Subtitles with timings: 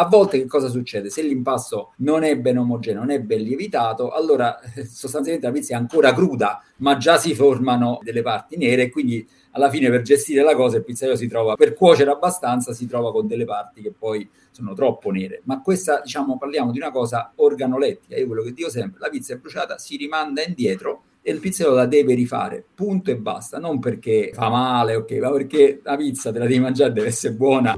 [0.00, 1.10] A volte che cosa succede?
[1.10, 5.74] Se l'impasto non è ben omogeneo, non è ben lievitato, allora eh, sostanzialmente la pizza
[5.74, 10.02] è ancora cruda, ma già si formano delle parti nere e quindi alla fine per
[10.02, 13.82] gestire la cosa il pizzaiolo si trova, per cuocere abbastanza, si trova con delle parti
[13.82, 15.40] che poi sono troppo nere.
[15.46, 18.14] Ma questa, diciamo, parliamo di una cosa organolettica.
[18.14, 21.74] Io quello che dico sempre, la pizza è bruciata, si rimanda indietro e il pizzaiolo
[21.74, 26.30] la deve rifare, punto e basta, non perché fa male, ok, ma perché la pizza
[26.30, 27.74] te la devi mangiare, deve essere buona.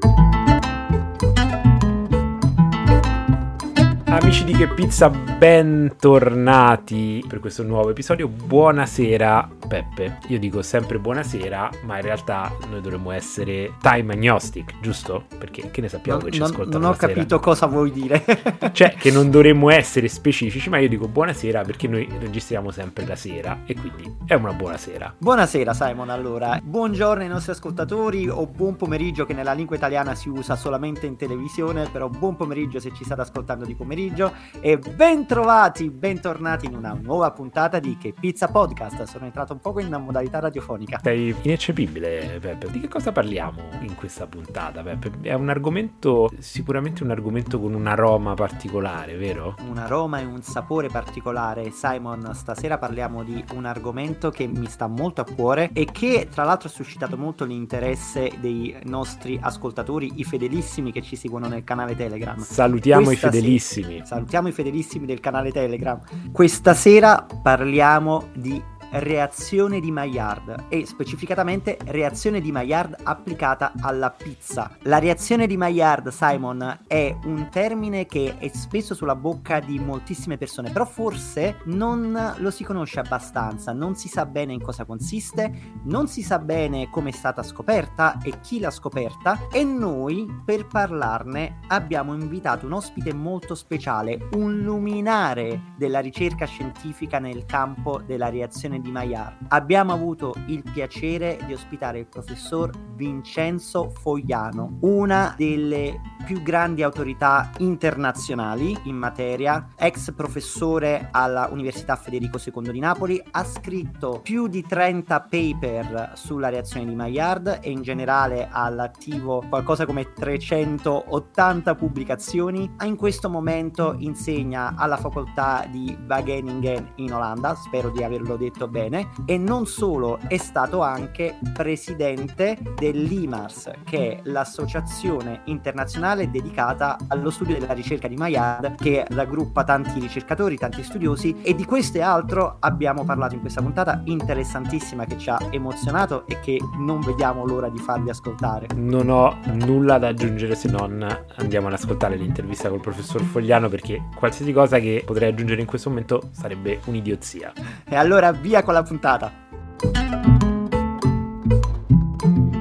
[4.10, 8.27] Amici di Che Pizza, bentornati per questo nuovo episodio.
[8.27, 10.19] Buonasera Peppe.
[10.27, 15.27] Io dico sempre buonasera, ma in realtà noi dovremmo essere time agnostic, giusto?
[15.38, 18.24] Perché che ne sappiamo non, che ci non, ascoltano Non ho capito cosa vuoi dire.
[18.73, 23.14] cioè che non dovremmo essere specifici, ma io dico buonasera perché noi registriamo sempre la
[23.14, 25.14] sera e quindi è una buona sera.
[25.16, 26.58] Buonasera Simon, allora.
[26.61, 31.14] Buongiorno ai nostri ascoltatori o buon pomeriggio che nella lingua italiana si usa solamente in
[31.14, 36.75] televisione, però buon pomeriggio se ci state ascoltando di pomeriggio pomeriggio e bentrovati, bentornati in
[36.75, 39.03] una nuova puntata di Che Pizza Podcast.
[39.05, 41.01] Sono entrato un poco in modalità radiofonica.
[41.03, 42.70] Sei ineccepibile, Peppe.
[42.70, 45.12] Di che cosa parliamo in questa puntata, Peppe?
[45.23, 49.57] È un argomento, sicuramente un argomento con un aroma particolare, vero?
[49.69, 51.70] Un aroma e un sapore particolare.
[51.70, 56.45] Simon, stasera parliamo di un argomento che mi sta molto a cuore e che tra
[56.45, 61.97] l'altro ha suscitato molto l'interesse dei nostri ascoltatori, i fedelissimi che ci seguono nel canale
[61.97, 62.39] Telegram.
[62.39, 63.89] Salutiamo Questa i fedelissimi.
[64.05, 66.00] Salutiamo i fedelissimi del canale Telegram.
[66.33, 74.77] Questa sera parliamo di reazione di Maillard e specificatamente reazione di Maillard applicata alla pizza.
[74.83, 80.38] La reazione di Maillard, Simon, è un termine che è spesso sulla bocca di moltissime
[80.38, 85.78] persone, però forse non lo si conosce abbastanza, non si sa bene in cosa consiste,
[85.84, 90.66] non si sa bene come è stata scoperta e chi l'ha scoperta e noi per
[90.66, 98.28] parlarne abbiamo invitato un ospite molto speciale, un luminare della ricerca scientifica nel campo della
[98.28, 106.01] reazione di Maillard, abbiamo avuto il piacere di ospitare il professor Vincenzo Fogliano, una delle
[106.24, 113.45] più grandi autorità internazionali in materia, ex professore alla Università Federico II di Napoli, ha
[113.45, 119.86] scritto più di 30 paper sulla reazione di Maillard e in generale ha all'attivo qualcosa
[119.86, 122.70] come 380 pubblicazioni.
[122.85, 129.11] In questo momento insegna alla facoltà di Wageningen in Olanda, spero di averlo detto bene,
[129.26, 137.59] e non solo, è stato anche presidente dell'IMARS, che è l'associazione internazionale dedicata allo studio
[137.59, 142.56] della ricerca di Maillard che raggruppa tanti ricercatori, tanti studiosi e di questo e altro
[142.61, 147.69] abbiamo parlato in questa puntata interessantissima che ci ha emozionato e che non vediamo l'ora
[147.69, 148.69] di farvi ascoltare.
[148.75, 151.06] Non ho nulla da aggiungere se non
[151.37, 155.88] andiamo ad ascoltare l'intervista col professor Fogliano perché qualsiasi cosa che potrei aggiungere in questo
[155.88, 157.53] momento sarebbe un'idiozia.
[157.88, 159.49] E allora via con la puntata!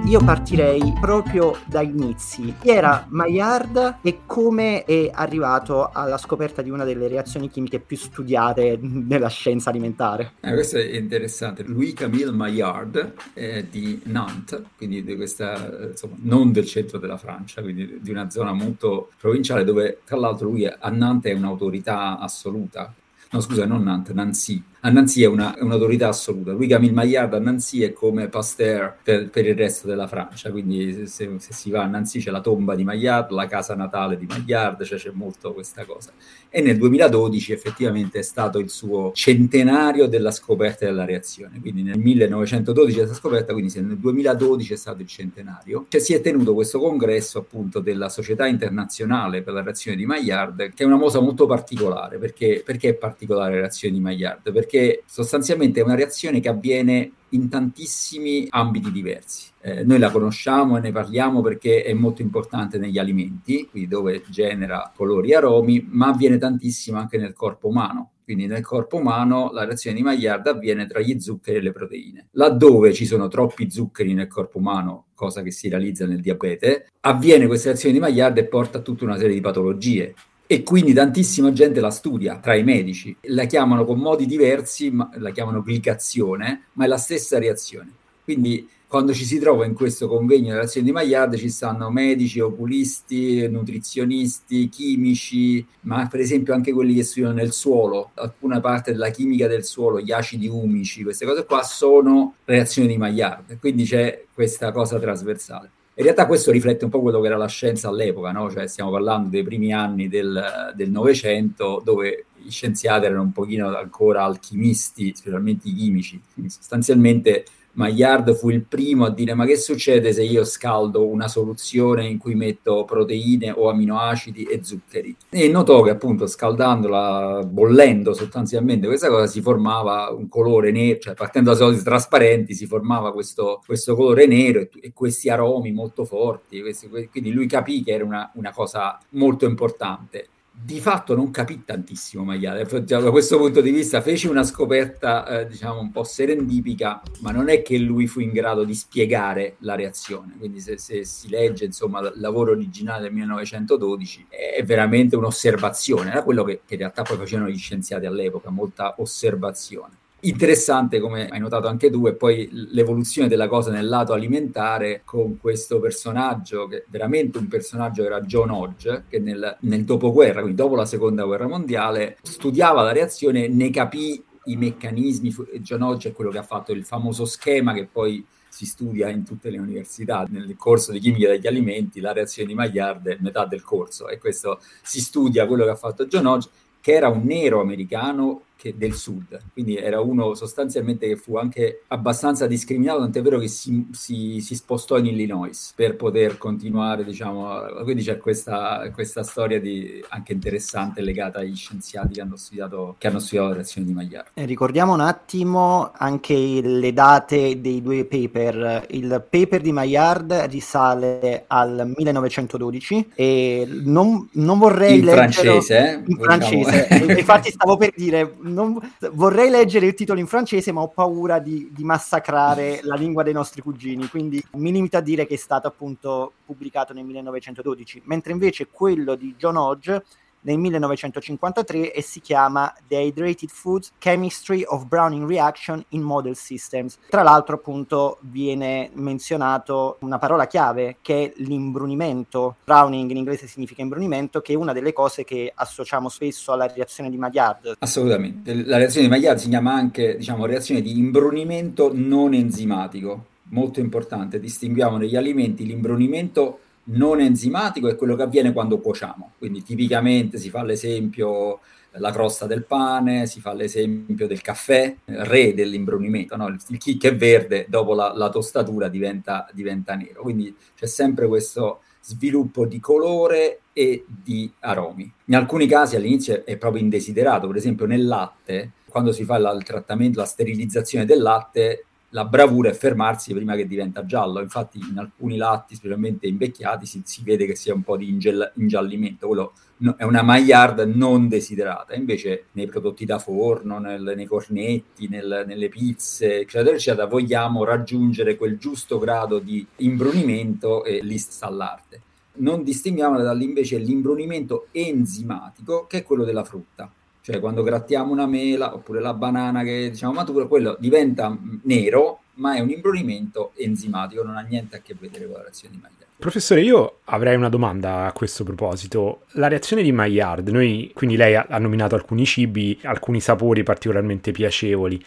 [0.10, 2.56] io partirei proprio dai inizi.
[2.60, 7.96] Chi era Maillard e come è arrivato alla scoperta di una delle reazioni chimiche più
[7.96, 10.34] studiate nella scienza alimentare?
[10.40, 11.62] Eh, questo è interessante.
[11.62, 18.00] Louis-Camille Maillard è di Nantes, quindi di questa, insomma, non del centro della Francia, quindi
[18.02, 22.92] di una zona molto provinciale dove tra l'altro lui a Nantes è un'autorità assoluta.
[23.30, 26.51] No, scusa, non Nantes, Nancy a Nancy è, una, è un'autorità assoluta.
[26.53, 31.06] Lui Camille Maillard a Nancy è come Pasteur per, per il resto della Francia, quindi
[31.07, 34.25] se, se, si va a Nancy c'è la tomba di Maillard, la casa natale di
[34.25, 36.12] Maillard, cioè c'è molto questa cosa.
[36.50, 42.00] E nel 2012 effettivamente è stato il suo centenario della scoperta della reazione, quindi nel
[42.00, 46.22] 1912 è stata scoperta, quindi se nel 2012 è stato il centenario, cioè si è
[46.22, 50.97] tenuto questo congresso appunto della Società Internazionale per la reazione di Maillard, che è una
[50.97, 54.51] cosa molto particolare, perché, perché è particolare la reazione di Maillard?
[54.51, 59.47] Perché perché sostanzialmente è una reazione che avviene in tantissimi ambiti diversi.
[59.62, 64.24] Eh, noi la conosciamo e ne parliamo perché è molto importante negli alimenti, quindi dove
[64.30, 68.12] genera colori e aromi, ma avviene tantissimo anche nel corpo umano.
[68.24, 72.27] Quindi nel corpo umano la reazione di Maillard avviene tra gli zuccheri e le proteine.
[72.33, 77.48] Laddove ci sono troppi zuccheri nel corpo umano, cosa che si realizza nel diabete, avviene
[77.48, 80.13] questa reazione di Maillard e porta a tutta una serie di patologie
[80.51, 83.16] e quindi tantissima gente la studia tra i medici.
[83.25, 87.92] La chiamano con modi diversi, la chiamano glicazione, ma è la stessa reazione.
[88.24, 92.40] Quindi quando ci si trova in questo convegno della reazione di Maillard ci stanno medici,
[92.40, 99.12] oculisti, nutrizionisti, chimici, ma per esempio anche quelli che studiano nel suolo, alcuna parte della
[99.12, 104.25] chimica del suolo, gli acidi umici, queste cose qua sono reazioni di Maillard, quindi c'è
[104.34, 105.69] questa cosa trasversale.
[106.00, 108.50] In realtà questo riflette un po' quello che era la scienza all'epoca, no?
[108.50, 114.24] cioè stiamo parlando dei primi anni del Novecento dove gli scienziati erano un pochino ancora
[114.24, 117.44] alchimisti, specialmente i chimici, quindi sostanzialmente
[117.74, 122.18] Maillard fu il primo a dire ma che succede se io scaldo una soluzione in
[122.18, 125.16] cui metto proteine o aminoacidi e zuccheri?
[125.30, 131.13] E notò che appunto scaldandola, bollendo sostanzialmente questa cosa si formava un colore nero, cioè
[131.13, 136.06] partendo da soliti trasparenti si formava questo, questo colore nero e, e, questi aromi molto
[136.06, 140.27] forti, questi, quindi lui capì che era una, una cosa molto importante
[140.61, 145.47] di fatto non capì tantissimo Magliale, da questo punto di vista fece una scoperta eh,
[145.47, 149.75] diciamo un po' serendipica, ma non è che lui fu in grado di spiegare la
[149.75, 156.11] reazione, quindi se, se si legge insomma il lavoro originale del 1912 è veramente un'osservazione,
[156.11, 159.99] era quello che, che in realtà poi facevano gli scienziati all'epoca, molta osservazione.
[160.21, 165.38] Interessante, come hai notato anche tu, e poi l'evoluzione della cosa nel lato alimentare con
[165.39, 170.75] questo personaggio, che veramente un personaggio era John Hodge, che nel, nel dopoguerra, quindi dopo
[170.75, 175.33] la seconda guerra mondiale, studiava la reazione, ne capì i meccanismi.
[175.60, 179.24] John Hodge è quello che ha fatto il famoso schema che poi si studia in
[179.24, 180.25] tutte le università.
[180.30, 184.18] Nel corso di chimica degli alimenti, la reazione di Maillard è metà del corso, e
[184.18, 186.50] questo si studia quello che ha fatto John Hodge,
[186.81, 191.83] che era un nero americano che del sud, quindi era uno sostanzialmente che fu anche
[191.88, 197.83] abbastanza discriminato, tant'è vero che si, si, si spostò in Illinois per poter continuare, diciamo,
[197.83, 203.07] quindi c'è questa, questa storia di, anche interessante legata agli scienziati che hanno studiato, che
[203.07, 204.27] hanno studiato la reazione di Maillard.
[204.33, 208.88] Eh, ricordiamo un attimo anche le date dei due paper.
[208.89, 216.03] Il paper di Maillard risale al 1912 e non, non vorrei in francese, eh?
[216.06, 216.88] in francese.
[216.89, 217.11] Diciamo.
[217.19, 218.78] Infatti stavo per dire non,
[219.13, 223.34] vorrei leggere il titolo in francese, ma ho paura di, di, massacrare la lingua dei
[223.34, 228.31] nostri cugini, quindi mi limito a dire che è stato appunto pubblicato nel 1912, mentre
[228.31, 230.04] invece quello di John Hodge
[230.41, 236.97] nel 1953 e si chiama The Hydrated Foods Chemistry of Browning Reaction in Model Systems.
[237.09, 242.56] Tra l'altro appunto viene menzionato una parola chiave che è l'imbrunimento.
[242.63, 247.09] Browning in inglese significa imbrunimento, che è una delle cose che associamo spesso alla reazione
[247.09, 247.75] di Maillard.
[247.80, 248.53] Assolutamente.
[248.65, 253.25] La reazione di Maillard si chiama anche, diciamo, reazione di imbrunimento non enzimatico.
[253.51, 259.34] Molto importante, distinguiamo negli alimenti l'imbrunimento non enzimatico è quello che avviene quando cuociamo.
[259.38, 261.60] Quindi tipicamente si fa l'esempio
[261.94, 266.48] la crosta del pane, si fa l'esempio del caffè, re dell'imbrunimento, no?
[266.48, 270.22] il, chicco è verde, dopo la, la tostatura diventa, diventa, nero.
[270.22, 275.12] Quindi c'è sempre questo sviluppo di colore e di aromi.
[275.26, 279.52] In alcuni casi all'inizio è proprio indesiderato, per esempio nel latte, quando si fa la,
[279.52, 284.41] il trattamento, la sterilizzazione del latte, la bravura è fermarsi prima che diventa giallo.
[284.41, 288.51] Infatti, in alcuni latti, specialmente invecchiati, si, si vede che sia un po' di ingel-
[288.56, 289.27] ingiallimento.
[289.27, 291.94] Quello no, è una maillard non desiderata.
[291.94, 298.38] Invece, nei prodotti da forno, nel, nei cornetti, nel, nelle pizze, eccetera, eccetera, vogliamo raggiungere
[298.38, 302.01] quel giusto grado di imbrunimento e lì sta l'arte.
[302.39, 306.91] Non distinguiamo dall'invece l'imbrunimento enzimatico, che è quello della frutta
[307.30, 312.56] cioè quando grattiamo una mela oppure la banana che diciamo matura, quello diventa nero, ma
[312.56, 316.06] è un imbrunimento enzimatico, non ha niente a che vedere con la reazione di Maillard.
[316.18, 319.26] Professore, io avrei una domanda a questo proposito.
[319.34, 325.02] La reazione di Maillard, noi, quindi lei ha, nominato alcuni cibi, alcuni sapori particolarmente piacevoli.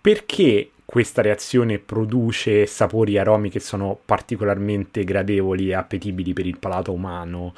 [0.00, 6.92] Perché questa reazione produce sapori aromi che sono particolarmente gradevoli e appetibili per il palato
[6.92, 7.52] umano?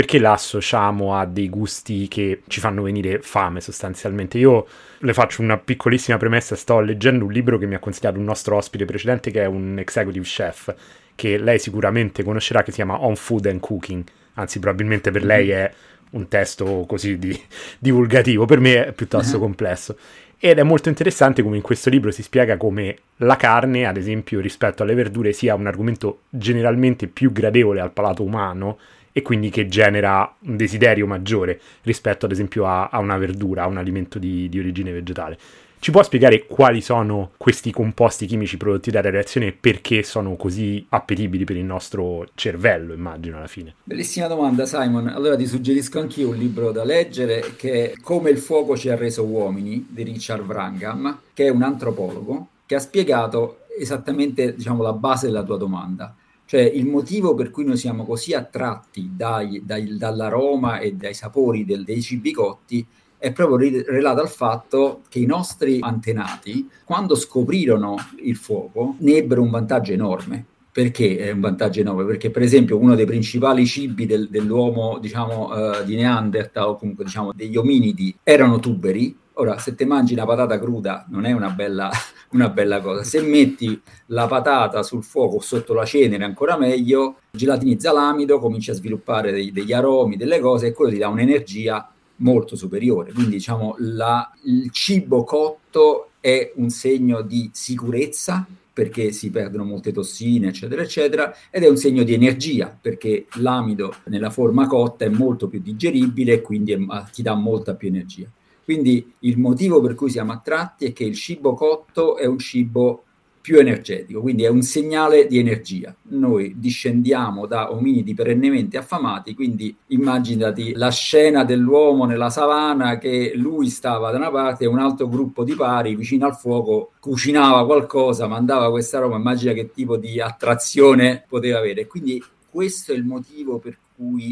[0.00, 4.38] Perché la associamo a dei gusti che ci fanno venire fame sostanzialmente.
[4.38, 4.66] Io
[4.96, 8.56] le faccio una piccolissima premessa, sto leggendo un libro che mi ha consigliato un nostro
[8.56, 10.74] ospite precedente che è un executive chef,
[11.14, 14.02] che lei sicuramente conoscerà, che si chiama On Food and Cooking,
[14.36, 15.70] anzi probabilmente per lei è
[16.12, 17.38] un testo così di,
[17.78, 19.42] divulgativo, per me è piuttosto uh-huh.
[19.42, 19.98] complesso.
[20.38, 24.40] Ed è molto interessante come in questo libro si spiega come la carne, ad esempio,
[24.40, 28.78] rispetto alle verdure, sia un argomento generalmente più gradevole al palato umano
[29.12, 33.66] e quindi che genera un desiderio maggiore rispetto ad esempio a, a una verdura, a
[33.66, 35.38] un alimento di, di, origine vegetale.
[35.80, 40.84] Ci può spiegare quali sono questi composti chimici prodotti dalla reazione e perché sono così
[40.90, 43.76] appetibili per il nostro cervello, immagino, alla fine?
[43.82, 45.08] Bellissima domanda, Simon.
[45.08, 48.94] Allora ti suggerisco anch'io un libro da leggere che è Come il fuoco ci ha
[48.94, 54.92] reso uomini di Richard Wrangham, che è un antropologo che ha spiegato esattamente diciamo, la
[54.92, 56.14] base della tua domanda.
[56.50, 61.64] Cioè il motivo per cui noi siamo così attratti dai, dai, dall'aroma e dai sapori
[61.64, 62.84] del, dei cibi cotti
[63.16, 69.42] è proprio relato al fatto che i nostri antenati, quando scoprirono il fuoco, ne ebbero
[69.42, 72.04] un vantaggio enorme Perché è un vantaggio enorme?
[72.04, 77.04] Perché per esempio uno dei principali cibi del, dell'uomo, diciamo, uh, di Neanderthal o comunque
[77.04, 79.16] diciamo degli ominidi erano tuberi.
[79.34, 81.90] Ora, se te mangi una patata cruda non è una bella,
[82.32, 83.02] una bella cosa.
[83.04, 88.74] Se metti la patata sul fuoco sotto la cenere ancora meglio, gelatinizza l'amido, comincia a
[88.74, 93.12] sviluppare dei, degli aromi, delle cose e quello ti dà un'energia molto superiore.
[93.12, 99.92] Quindi diciamo la, il cibo cotto è un segno di sicurezza perché si perdono molte
[99.92, 105.08] tossine, eccetera, eccetera, ed è un segno di energia, perché l'amido nella forma cotta è
[105.08, 106.78] molto più digeribile e quindi è,
[107.12, 108.26] ti dà molta più energia.
[108.70, 113.02] Quindi il motivo per cui siamo attratti è che il cibo cotto è un cibo
[113.40, 115.92] più energetico, quindi è un segnale di energia.
[116.10, 123.68] Noi discendiamo da ominidi perennemente affamati, quindi immaginati la scena dell'uomo nella savana che lui
[123.70, 128.28] stava da una parte e un altro gruppo di pari vicino al fuoco cucinava qualcosa,
[128.28, 131.88] mandava questa roba, immagina che tipo di attrazione poteva avere.
[131.88, 133.89] Quindi questo è il motivo per cui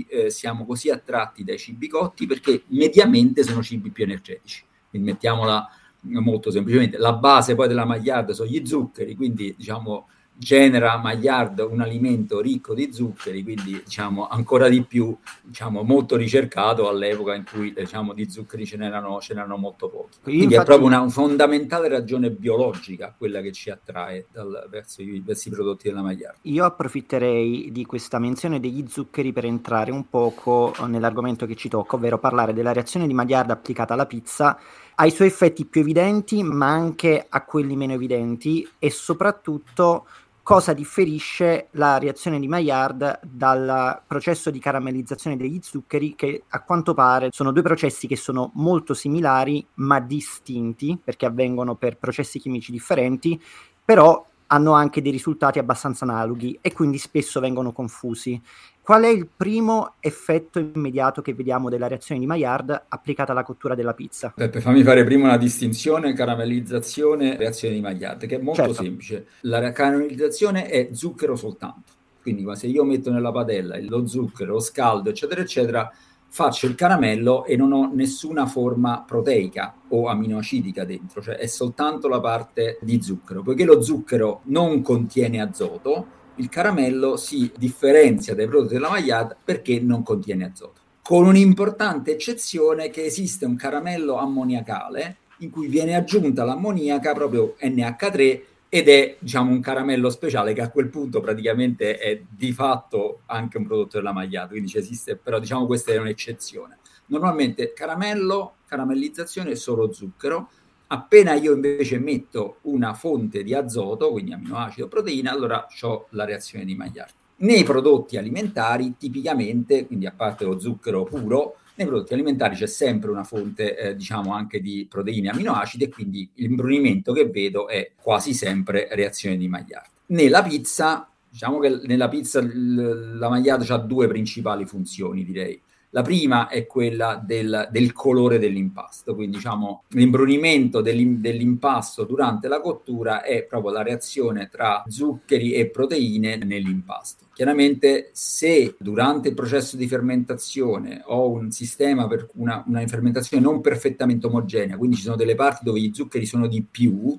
[0.09, 4.65] eh, siamo così attratti dai cibi cotti, perché mediamente sono cibi più energetici.
[4.89, 5.69] Quindi mettiamola
[6.03, 6.97] molto semplicemente.
[6.97, 10.09] La base poi della Maillard sono gli zuccheri, quindi diciamo
[10.39, 16.89] genera Maillard un alimento ricco di zuccheri, quindi diciamo ancora di più, diciamo molto ricercato
[16.89, 20.19] all'epoca in cui diciamo di zuccheri ce n'erano, ce n'erano molto pochi.
[20.23, 25.03] Quindi Infatti, è proprio una, una, fondamentale ragione biologica quella che ci attrae dal, verso,
[25.03, 26.37] i, verso, i, prodotti della Maillard.
[26.43, 31.97] Io approfitterei di questa menzione degli zuccheri per entrare un poco nell'argomento che ci tocca,
[31.97, 34.57] ovvero parlare della reazione di Maillard applicata alla pizza
[35.01, 40.07] ai suoi effetti più evidenti, ma anche a quelli meno evidenti e soprattutto
[40.49, 46.95] cosa differisce la reazione di Maillard dal processo di caramellizzazione degli zuccheri che a quanto
[46.95, 52.73] pare sono due processi che sono molto similari ma distinti perché avvengono per processi chimici
[52.73, 53.39] differenti,
[53.85, 58.41] però hanno anche dei risultati abbastanza analoghi e quindi spesso vengono confusi.
[58.89, 63.75] Qual è il primo effetto immediato che vediamo della reazione di Maillard applicata alla cottura
[63.75, 64.33] della pizza?
[64.35, 68.83] Peppe, fammi fare prima una distinzione caramellizzazione reazione di Maillard, che è molto certo.
[68.83, 69.27] semplice.
[69.43, 71.93] La caramellizzazione è zucchero soltanto.
[72.23, 75.93] Quindi se io metto nella padella lo zucchero, lo scaldo, eccetera, eccetera,
[76.31, 82.09] faccio il caramello e non ho nessuna forma proteica o aminoacidica dentro, cioè è soltanto
[82.09, 83.43] la parte di zucchero.
[83.43, 89.81] Poiché lo zucchero non contiene azoto, il caramello si differenzia dai prodotti della Maillard perché
[89.81, 90.81] non contiene azoto.
[91.03, 98.43] Con un'importante eccezione che esiste un caramello ammoniacale in cui viene aggiunta l'ammoniaca proprio NH3
[98.69, 103.57] ed è diciamo un caramello speciale che a quel punto praticamente è di fatto anche
[103.57, 106.79] un prodotto della Maillard, quindi esiste, però diciamo questa è un'eccezione.
[107.07, 110.51] Normalmente caramello, caramellizzazione è solo zucchero,
[110.91, 116.25] Appena io invece metto una fonte di azoto, quindi aminoacido o proteina, allora ho la
[116.25, 117.13] reazione di Maillard.
[117.37, 123.11] Nei prodotti alimentari, tipicamente, quindi a parte lo zucchero puro, nei prodotti alimentari c'è sempre
[123.11, 127.93] una fonte, eh, diciamo, anche di proteine e aminoacidi e quindi l'imbrunimento che vedo è
[127.95, 129.87] quasi sempre reazione di Maillard.
[130.07, 135.61] Nella pizza, diciamo che nella pizza la Maillard ha due principali funzioni, direi.
[135.91, 143.23] La prima è quella del, del colore dell'impasto, quindi diciamo l'imbrunimento dell'impasto durante la cottura
[143.23, 147.27] è proprio la reazione tra zuccheri e proteine nell'impasto.
[147.33, 153.61] Chiaramente se durante il processo di fermentazione ho un sistema per una, una fermentazione non
[153.63, 157.19] perfettamente omogenea, quindi ci sono delle parti dove gli zuccheri sono di più,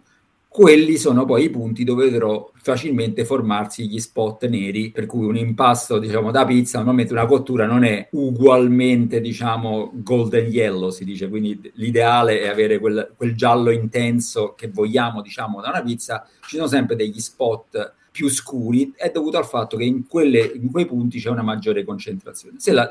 [0.59, 5.37] quelli sono poi i punti dove vedrò facilmente formarsi gli spot neri, per cui un
[5.37, 11.29] impasto, diciamo, da pizza, normalmente una cottura non è ugualmente, diciamo, golden yellow, si dice,
[11.29, 16.57] quindi l'ideale è avere quel, quel giallo intenso che vogliamo, diciamo, da una pizza, ci
[16.57, 18.91] sono sempre degli spot più scuri.
[18.97, 22.59] È dovuto al fatto che in, quelle, in quei punti c'è una maggiore concentrazione.
[22.59, 22.89] Se la,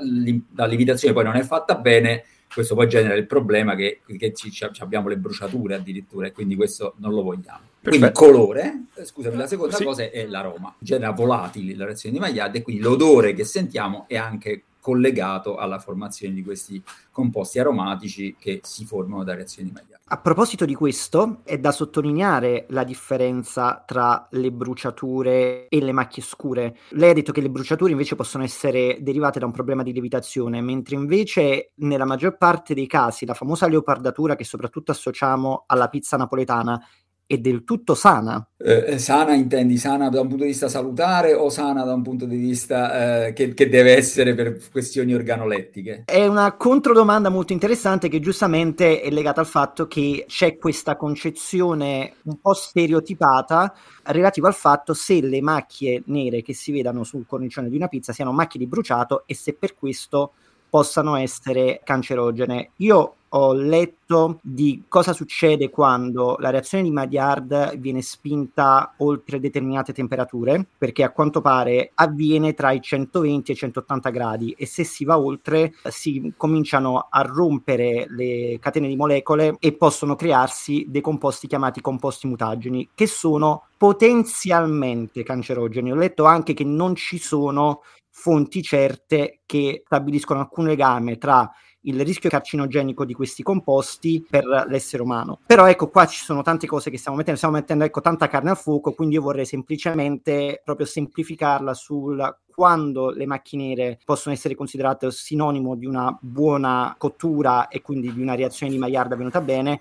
[0.54, 4.50] la lievitazione poi non è fatta bene, questo poi genera il problema che, che ci,
[4.50, 7.66] ci abbiamo le bruciature addirittura e quindi questo non lo vogliamo.
[7.80, 7.90] Perfetto.
[7.90, 9.84] Quindi colore, eh, scusami, la seconda sì.
[9.84, 14.16] cosa è l'aroma, genera volatili la reazione di Maillard e quindi l'odore che sentiamo è
[14.16, 20.00] anche collegato alla formazione di questi composti aromatici che si formano da reazioni di.
[20.10, 26.22] A proposito di questo, è da sottolineare la differenza tra le bruciature e le macchie
[26.22, 26.78] scure.
[26.92, 30.62] Lei ha detto che le bruciature invece possono essere derivate da un problema di lievitazione,
[30.62, 36.16] mentre invece nella maggior parte dei casi la famosa leopardatura che soprattutto associamo alla pizza
[36.16, 36.82] napoletana
[37.28, 38.42] è del tutto sana.
[38.56, 42.24] Eh, sana intendi sana da un punto di vista salutare o sana da un punto
[42.24, 46.04] di vista eh, che, che, deve essere per questioni organolettiche?
[46.06, 52.14] È una controdomanda molto interessante che giustamente è legata al fatto che c'è questa concezione
[52.22, 57.68] un po' stereotipata relativa al fatto se le macchie nere che si vedano sul cornicione
[57.68, 60.32] di una pizza siano macchie di bruciato e se per questo
[60.68, 62.70] possano essere cancerogene.
[62.76, 69.92] Io ho letto di cosa succede quando la reazione di Maillard viene spinta oltre determinate
[69.92, 74.84] temperature, perché a quanto pare avviene tra i 120 e i 180 gradi e se
[74.84, 81.02] si va oltre si cominciano a rompere le catene di molecole e possono crearsi dei
[81.02, 85.92] composti chiamati composti mutageni, che sono potenzialmente cancerogeni.
[85.92, 87.82] Ho letto anche che non ci sono
[88.20, 91.48] fonti certe che stabiliscono alcun legame tra
[91.82, 95.38] il rischio carcinogenico di questi composti per l'essere umano.
[95.46, 98.50] Però ecco qua ci sono tante cose che stiamo mettendo, stiamo mettendo ecco tanta carne
[98.50, 104.56] al fuoco, quindi io vorrei semplicemente proprio semplificarla sul quando le macchine nere possono essere
[104.56, 109.80] considerate sinonimo di una buona cottura e quindi di una reazione di Maillard venuta bene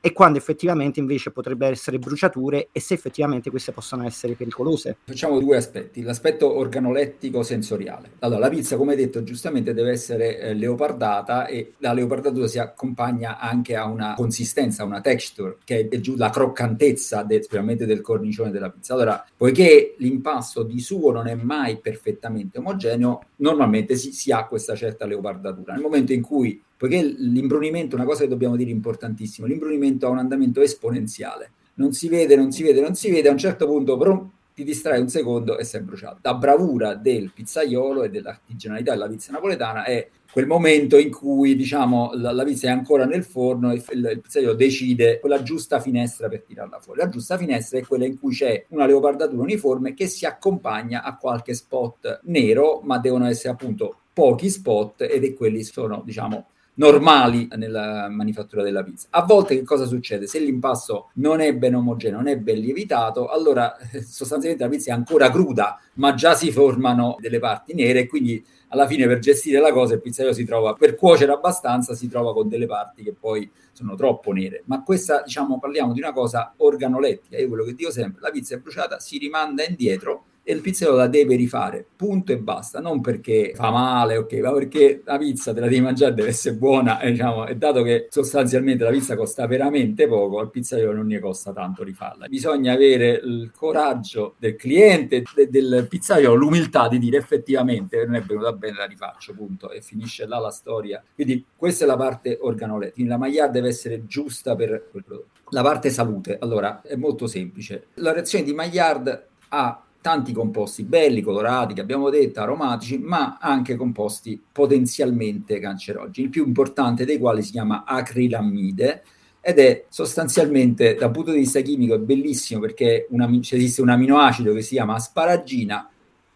[0.00, 4.96] e quando effettivamente invece potrebbero essere bruciature e se effettivamente queste possono essere pericolose.
[5.04, 8.10] Facciamo due aspetti, l'aspetto organolettico sensoriale.
[8.20, 13.38] Allora, la pizza, come detto, giustamente deve essere eh, leopardata e la leopardatura si accompagna
[13.38, 18.70] anche a una consistenza, una texture, che è giù la croccantezza de, del cornicione della
[18.70, 18.94] pizza.
[18.94, 24.74] Allora, poiché l'impasto di suo non è mai perfettamente omogeneo, normalmente si, si ha questa
[24.76, 25.72] certa leopardatura.
[25.72, 30.18] Nel momento in cui poiché l'imbrunimento una cosa che dobbiamo dire importantissima, l'imbrunimento ha un
[30.18, 33.96] andamento esponenziale, non si vede, non si vede, non si vede, a un certo punto
[33.96, 36.18] però ti distrai un secondo e sei bruciato.
[36.22, 42.10] La bravura del pizzaiolo e dell'artigianalità della pizza napoletana è quel momento in cui diciamo
[42.14, 46.28] la, la pizza è ancora nel forno e il, il pizzaiolo decide quella giusta finestra
[46.28, 47.00] per tirarla fuori.
[47.00, 51.16] La giusta finestra è quella in cui c'è una leopardatura uniforme che si accompagna a
[51.16, 56.46] qualche spot nero, ma devono essere appunto pochi spot ed è quelli sono diciamo
[56.78, 59.08] normali nella manifattura della pizza.
[59.10, 60.26] A volte che cosa succede?
[60.26, 64.90] Se l'impasto non è ben omogeneo, non è ben lievitato, allora eh, sostanzialmente la pizza
[64.90, 69.18] è ancora cruda, ma già si formano delle parti nere e quindi alla fine per
[69.18, 73.02] gestire la cosa il pizzaiolo si trova, per cuocere abbastanza, si trova con delle parti
[73.02, 74.62] che poi sono troppo nere.
[74.66, 77.38] Ma questa, diciamo, parliamo di una cosa organolettica.
[77.38, 80.96] Io quello che dico sempre, la pizza è bruciata, si rimanda indietro e il pizzaiolo
[80.96, 85.52] la deve rifare, punto e basta, non perché fa male, ok, ma perché la pizza
[85.52, 89.14] te la devi mangiare, deve essere buona, e, diciamo, e dato che sostanzialmente la pizza
[89.14, 92.28] costa veramente poco, al pizzaiolo non ne costa tanto rifarla.
[92.28, 98.22] Bisogna avere il coraggio del cliente, de, del pizzaiolo, l'umiltà di dire effettivamente non è
[98.22, 101.04] venuta bene, la rifaccio, punto, e finisce là la storia.
[101.14, 105.28] Quindi questa è la parte organolettica, la maglia deve essere giusta per quel prodotto.
[105.50, 107.88] La parte salute, allora, è molto semplice.
[107.96, 113.76] La reazione di Maillard ha tanti composti belli, colorati, che abbiamo detto, aromatici, ma anche
[113.76, 119.04] composti potenzialmente cancerogeni, il più importante dei quali si chiama acrilamide
[119.40, 124.52] ed è sostanzialmente dal punto di vista chimico è bellissimo perché una, esiste un aminoacido
[124.52, 125.88] che si chiama asparagina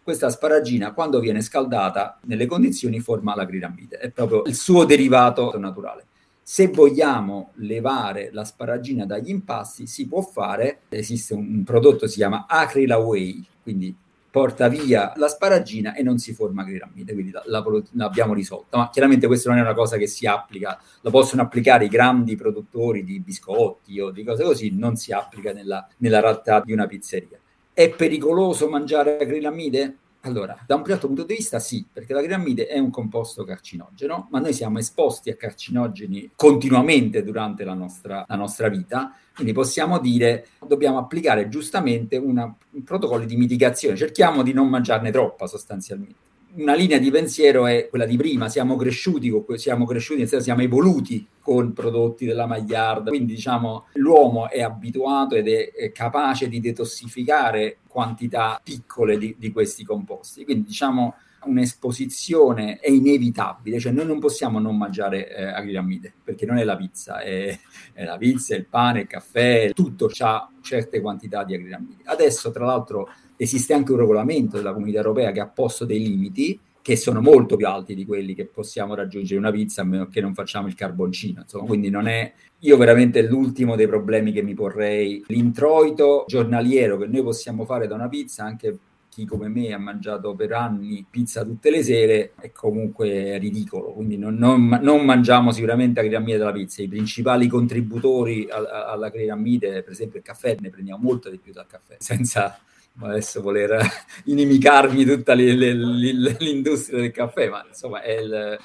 [0.03, 6.07] questa asparagina quando viene scaldata nelle condizioni forma l'acrilamide, è proprio il suo derivato naturale.
[6.45, 12.45] Se vogliamo levare l'asparagina dagli impasti, si può fare, esiste un, prodotto che si chiama
[12.47, 13.95] Acrylaway, quindi
[14.29, 18.77] porta via l'asparagina e non si forma acrilamide, quindi la, la, l'abbiamo risolta.
[18.77, 22.35] Ma chiaramente questa non è una cosa che si applica, lo possono applicare i grandi
[22.35, 26.87] produttori di biscotti o di cose così, non si applica nella, nella realtà di una
[26.87, 27.37] pizzeria.
[27.71, 29.97] È pericoloso mangiare acrilamide?
[30.25, 34.29] Allora, da un certo punto di vista sì, perché la gramide è un composto carcinogeno,
[34.31, 39.99] ma noi siamo esposti a carcinogeni continuamente durante la nostra, la nostra vita, quindi possiamo
[39.99, 46.15] dire dobbiamo applicare giustamente una, un protocollo di mitigazione, cerchiamo di non mangiarne troppa sostanzialmente.
[46.55, 51.73] Una linea di pensiero è quella di prima, siamo cresciuti, siamo cresciuti, siamo evoluti con
[51.73, 59.17] prodotti della Magliarda, quindi diciamo l'uomo è abituato ed è capace di detossificare quantità piccole
[59.17, 65.29] di, di questi composti, quindi diciamo un'esposizione è inevitabile, cioè noi non possiamo non mangiare
[65.29, 67.57] eh, acrilamide, perché non è la pizza, è,
[67.93, 72.03] è, la pizza, il pane, il caffè, tutto ha certe quantità di acrilamide.
[72.05, 76.59] Adesso, tra l'altro, esiste anche un regolamento della comunità europea che ha posto dei limiti
[76.83, 80.19] che sono molto più alti di quelli che possiamo raggiungere una pizza a meno che
[80.19, 81.41] non facciamo il carboncino.
[81.41, 85.23] Insomma, quindi non è io veramente l'ultimo dei problemi che mi porrei.
[85.27, 90.35] L'introito giornaliero che noi possiamo fare da una pizza, anche chi come me ha mangiato
[90.35, 96.01] per anni pizza tutte le sere è comunque ridicolo, quindi non, non, non mangiamo sicuramente
[96.01, 96.81] acrilamide della pizza.
[96.81, 101.53] I principali contributori a, alla acrilamide, per esempio il caffè, ne prendiamo molto di più
[101.53, 102.59] dal caffè, senza
[103.01, 103.77] adesso voler
[104.25, 108.59] inimicarmi tutta l'industria del caffè, ma insomma è il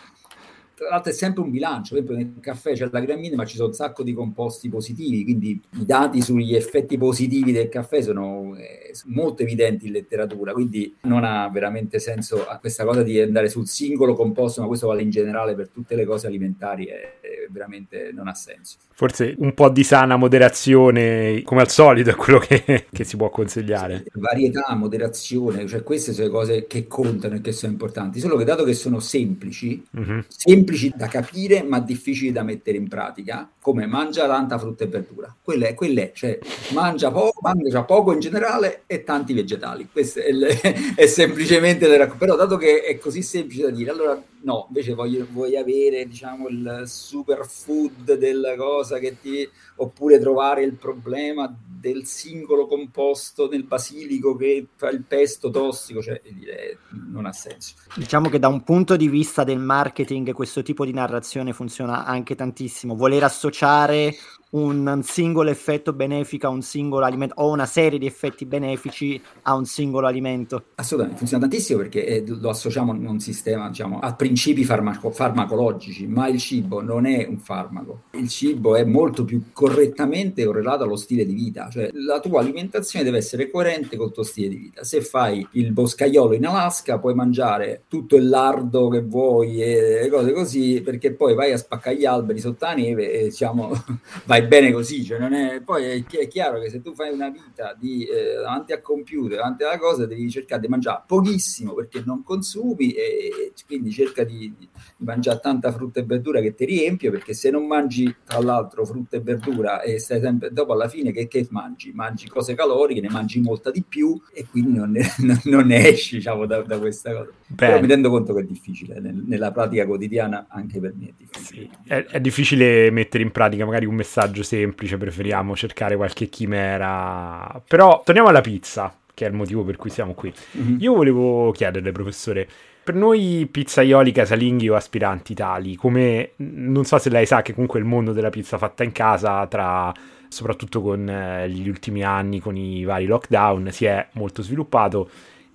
[0.79, 3.57] tra l'altro è sempre un bilancio, per esempio nel caffè c'è la gramina ma ci
[3.57, 8.55] sono un sacco di composti positivi, quindi i dati sugli effetti positivi del caffè sono,
[8.57, 13.49] eh, sono molto evidenti in letteratura, quindi non ha veramente senso questa cosa di andare
[13.49, 17.49] sul singolo composto, ma questo vale in generale per tutte le cose alimentari, è, è
[17.51, 18.77] veramente non ha senso.
[18.93, 23.31] Forse un po' di sana moderazione, come al solito, è quello che, che si può
[23.31, 24.05] consigliare.
[24.05, 28.37] Sì, varietà, moderazione, cioè queste sono le cose che contano e che sono importanti, solo
[28.37, 30.21] che dato che sono semplici, mm-hmm.
[30.29, 34.89] semplici semplici da capire ma difficili da mettere in pratica, come mangia tanta frutta e
[34.89, 35.35] verdura.
[35.43, 36.39] Quello è, quello è cioè
[36.73, 39.89] mangia poco, mangia poco in generale e tanti vegetali.
[39.91, 40.61] Questo è, le,
[40.95, 41.87] è semplicemente.
[42.19, 46.49] Però dato che è così semplice da dire, allora no, invece voglio, vuoi avere diciamo
[46.49, 49.49] il superfood della cosa che ti...
[49.77, 56.21] oppure trovare il problema del singolo composto nel basilico che fa il pesto tossico, cioè
[56.33, 56.79] dire,
[57.11, 57.75] non ha senso.
[57.95, 62.35] Diciamo che da un punto di vista del marketing questo tipo di narrazione funziona anche
[62.35, 62.97] tantissimo.
[62.97, 64.15] Voler associare
[64.51, 69.55] un singolo effetto benefico a un singolo alimento o una serie di effetti benefici a
[69.55, 70.65] un singolo alimento.
[70.77, 76.07] Assolutamente, funziona tantissimo perché eh, lo associamo a un sistema, diciamo, a principi farmaco- farmacologici,
[76.07, 78.03] ma il cibo non è un farmaco.
[78.13, 83.05] Il cibo è molto più correttamente correlato allo stile di vita, cioè la tua alimentazione
[83.05, 84.85] deve essere coerente col tuo stile di vita.
[84.85, 90.33] Se fai il boscaiolo in Alaska puoi mangiare tutto il lardo che vuoi e cose
[90.33, 93.71] così, perché poi vai a spaccare gli alberi sotto la neve e diciamo
[94.25, 97.31] vai vai bene così, cioè è, poi è, è, chiaro che se tu fai una
[97.31, 102.03] vita di, eh, davanti al computer, davanti alla cosa, devi cercare di mangiare pochissimo perché
[102.05, 107.11] non consumi e quindi cerca di, di, mangiare tanta frutta e verdura che ti riempie
[107.11, 111.13] perché se non mangi tra l'altro frutta e verdura e stai sempre dopo alla fine
[111.13, 111.93] che, che mangi?
[111.93, 115.07] Mangi cose caloriche, ne mangi molta di più e quindi non ne,
[115.45, 117.31] non ne esci diciamo, da, da, questa cosa.
[117.47, 117.55] Beh.
[117.55, 121.13] Però mi rendo conto che è difficile, nel, nella pratica quotidiana anche per me è
[121.17, 121.69] difficile.
[121.83, 126.29] Sì, è, è difficile mettere in pratica magari un messaggio messaggio semplice, preferiamo cercare qualche
[126.29, 127.61] chimera.
[127.67, 130.33] Però torniamo alla pizza, che è il motivo per cui siamo qui.
[130.59, 130.77] Mm-hmm.
[130.81, 132.47] Io volevo chiederle, professore,
[132.85, 137.79] per noi pizzaioli, casalinghi o aspiranti tali, come non so se lei sa che comunque
[137.79, 139.93] il mondo della pizza fatta in casa, tra
[140.29, 145.11] soprattutto con eh, gli ultimi anni, con i vari lockdown, si è molto sviluppato.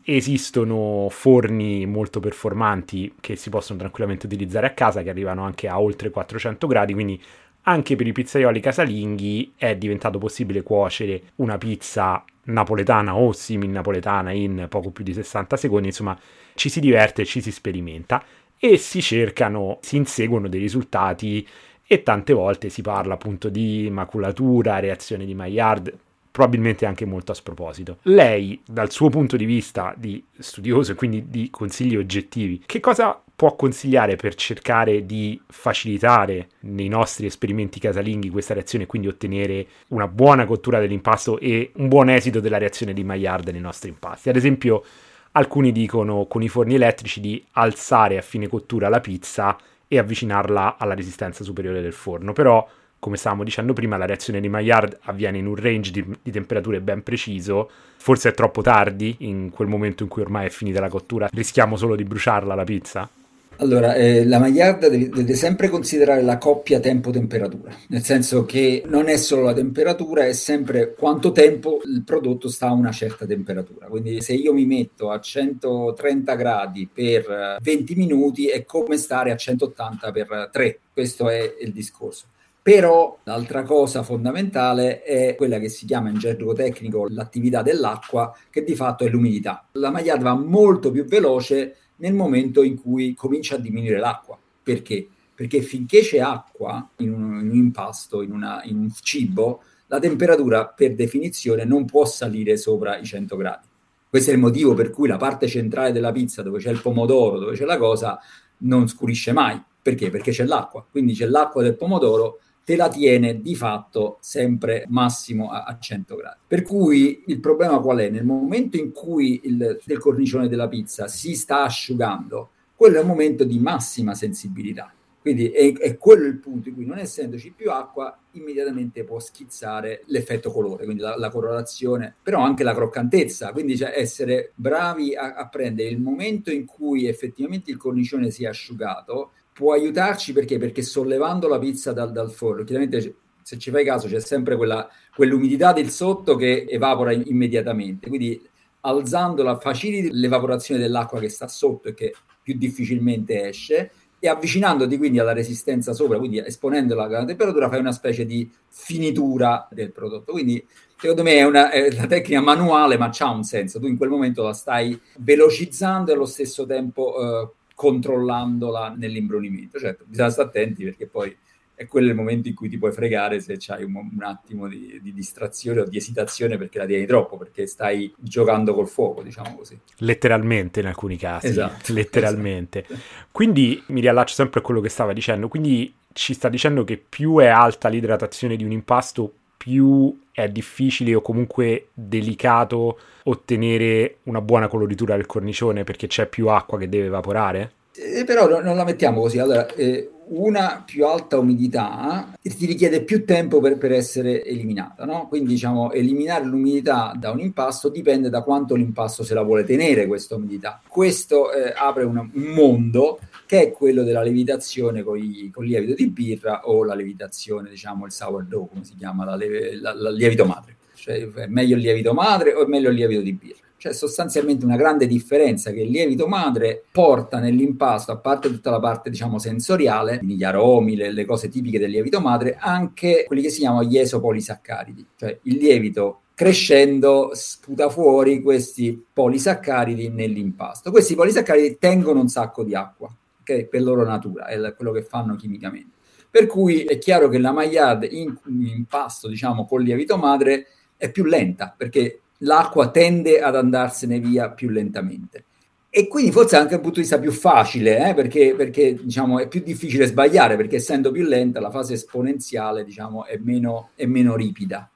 [0.06, 5.80] Esistono forni molto performanti che si possono tranquillamente utilizzare a casa, che arrivano anche a
[5.80, 7.22] oltre 400 gradi, quindi
[7.64, 14.32] anche per i pizzaioli casalinghi è diventato possibile cuocere una pizza napoletana o simil napoletana
[14.32, 16.18] in poco più di 60 secondi, insomma
[16.56, 18.24] ci si diverte, ci si sperimenta
[18.58, 21.46] e si cercano, si inseguono dei risultati
[21.86, 25.94] e tante volte si parla appunto di maculatura, reazione di Maillard,
[26.32, 28.00] probabilmente anche molto a sproposito.
[28.04, 33.22] Lei, dal suo punto di vista di studioso e quindi di consigli oggettivi, che cosa
[33.36, 39.66] può consigliare per cercare di facilitare nei nostri esperimenti casalinghi questa reazione e quindi ottenere
[39.90, 44.30] una buona cottura dell'impasto e un buon esito della reazione di Maillard nei nostri impasti?
[44.30, 44.84] Ad esempio,
[45.32, 50.78] alcuni dicono con i forni elettrici di alzare a fine cottura la pizza e avvicinarla
[50.78, 52.68] alla resistenza superiore del forno, però
[53.00, 56.80] come stavamo dicendo prima, la reazione di Maillard avviene in un range di, di, temperature
[56.80, 57.70] ben preciso.
[57.98, 61.76] Forse è troppo tardi, in quel momento in cui ormai è finita la cottura, rischiamo
[61.76, 63.10] solo di bruciarla la pizza?
[63.58, 69.08] Allora, eh, la Maillard deve, deve, sempre considerare la coppia tempo-temperatura, nel senso che non
[69.08, 73.88] è solo la temperatura, è sempre quanto tempo il prodotto sta a una certa temperatura.
[73.88, 79.36] Quindi se io mi metto a 130 gradi per 20 minuti è come stare a
[79.36, 80.80] 180 per 3.
[80.92, 82.26] Questo è il discorso.
[82.64, 88.64] Però l'altra cosa fondamentale è quella che si chiama in gergo tecnico l'attività dell'acqua, che
[88.64, 89.68] di fatto è l'umidità.
[89.74, 94.38] La Maillard va molto più veloce nel momento in cui comincia a diminuire l'acqua.
[94.62, 95.08] Perché?
[95.36, 100.00] Perché finché c'è acqua in un, in un impasto, in, una, in un cibo, la
[100.00, 103.68] temperatura per definizione non può salire sopra i 100 gradi.
[104.10, 107.40] Questo è il motivo per cui la parte centrale della pizza, dove c'è il pomodoro,
[107.40, 108.20] dove c'è la cosa,
[108.60, 109.62] non scurisce mai.
[109.82, 110.10] Perché?
[110.10, 110.86] Perché c'è l'acqua.
[110.90, 116.16] Quindi c'è l'acqua del pomodoro te la tiene di fatto sempre massimo a, a 100
[116.16, 116.38] gradi.
[116.48, 118.10] Per cui il problema qual è?
[118.10, 123.08] Nel momento in cui il, il cornicione della pizza si sta asciugando, quello è un
[123.08, 124.94] momento di massima sensibilità.
[125.24, 130.04] Quindi è, è, quello il punto in cui non essendoci più acqua immediatamente può schizzare
[130.08, 135.36] l'effetto colore, quindi la, la colorazione, però anche la croccantezza, quindi cioè essere bravi a,
[135.36, 140.58] a, prendere il momento in cui effettivamente il cornicione si è asciugato può aiutarci perché?
[140.58, 144.90] Perché sollevando la pizza dal, dal forno, chiaramente se ci fai caso c'è sempre quella,
[145.16, 148.42] quell'umidità del sotto che evapora immediatamente, quindi
[148.82, 155.20] alzandola faciliti l'evaporazione dell'acqua che sta sotto e che più difficilmente esce e avvicinandoti quindi
[155.20, 160.32] alla resistenza sopra, quindi esponendola alla temperatura, fai una specie di finitura del prodotto.
[160.32, 160.66] Quindi
[160.98, 163.82] secondo me è una, è una tecnica manuale, ma c'ha un senso.
[163.82, 169.80] Tu in quel momento la stai velocizzando e allo stesso tempo eh, controllandola nell'imbrunimento.
[169.80, 171.36] Certo, bisogna stare attenti perché poi
[171.76, 175.00] è quello il momento in cui ti puoi fregare se c'hai un, un attimo di,
[175.02, 179.56] di, distrazione o di esitazione perché la tieni troppo, perché stai giocando col fuoco, diciamo
[179.56, 179.78] così.
[179.98, 181.48] Letteralmente in alcuni casi.
[181.48, 181.92] Esatto.
[181.94, 182.86] Letteralmente.
[182.86, 183.02] Esatto.
[183.32, 187.40] Quindi mi riallaccio sempre a quello che stava dicendo, quindi ci sta dicendo che più
[187.40, 194.68] è alta l'idratazione di un impasto, più è difficile o comunque delicato ottenere una buona
[194.68, 197.72] coloritura del cornicione perché c'è più acqua che deve evaporare?
[197.96, 199.40] Eh, però no, non la mettiamo così.
[199.40, 205.28] Allora, eh, una più alta umidità ti richiede più tempo per, per essere eliminata, no?
[205.28, 210.08] Quindi diciamo eliminare l'umidità da un impasto dipende da quanto l'impasto se la vuole tenere
[210.08, 210.82] questa umidità.
[210.88, 215.94] Questo eh, apre un mondo che è quello della levitazione con, i, con, il lievito
[215.94, 220.78] di birra o la levitazione, diciamo il sourdough, come si chiama, la lievito madre.
[220.96, 223.63] Cioè è meglio il lievito madre o è meglio il lievito di birra?
[223.84, 228.80] C'è sostanzialmente una grande differenza che il lievito madre porta nell'impasto, a parte tutta la
[228.80, 233.50] parte diciamo sensoriale, gli aromi, le, le cose tipiche del lievito madre, anche quelli che
[233.50, 240.90] si chiamano gli esopolisaccaridi, cioè il lievito crescendo sputa fuori questi polisaccaridi nell'impasto.
[240.90, 243.68] Questi polisaccaridi tengono un sacco di acqua, okay?
[243.68, 245.98] per loro natura, è quello che fanno chimicamente.
[246.32, 251.12] Per cui è chiaro che la Maillard in, in impasto, diciamo, con lievito madre è
[251.12, 255.46] più lenta, perché l'acqua tende ad andarsene via più lentamente.
[255.90, 259.48] E quindi forse anche dal punto di vista più facile, eh, perché, perché diciamo, è
[259.48, 264.36] più difficile sbagliare, perché essendo più lenta la fase esponenziale diciamo, è, meno, è meno
[264.36, 264.90] ripida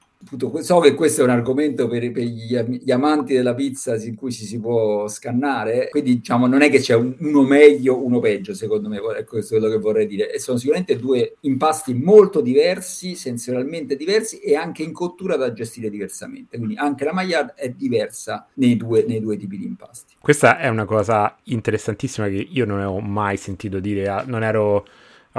[0.62, 4.32] so che questo è un argomento per, per gli, gli, amanti della pizza in cui
[4.32, 8.54] ci si può scannare, quindi diciamo non è che c'è un, uno meglio, uno peggio,
[8.54, 10.32] secondo me, ecco questo è quello che vorrei dire.
[10.32, 15.90] E sono sicuramente due impasti molto diversi, sensorialmente diversi e anche in cottura da gestire
[15.90, 20.16] diversamente, quindi anche la Maillard è diversa nei due, nei due tipi di impasti.
[20.20, 24.86] Questa è una cosa interessantissima che io non ho mai sentito dire, non ero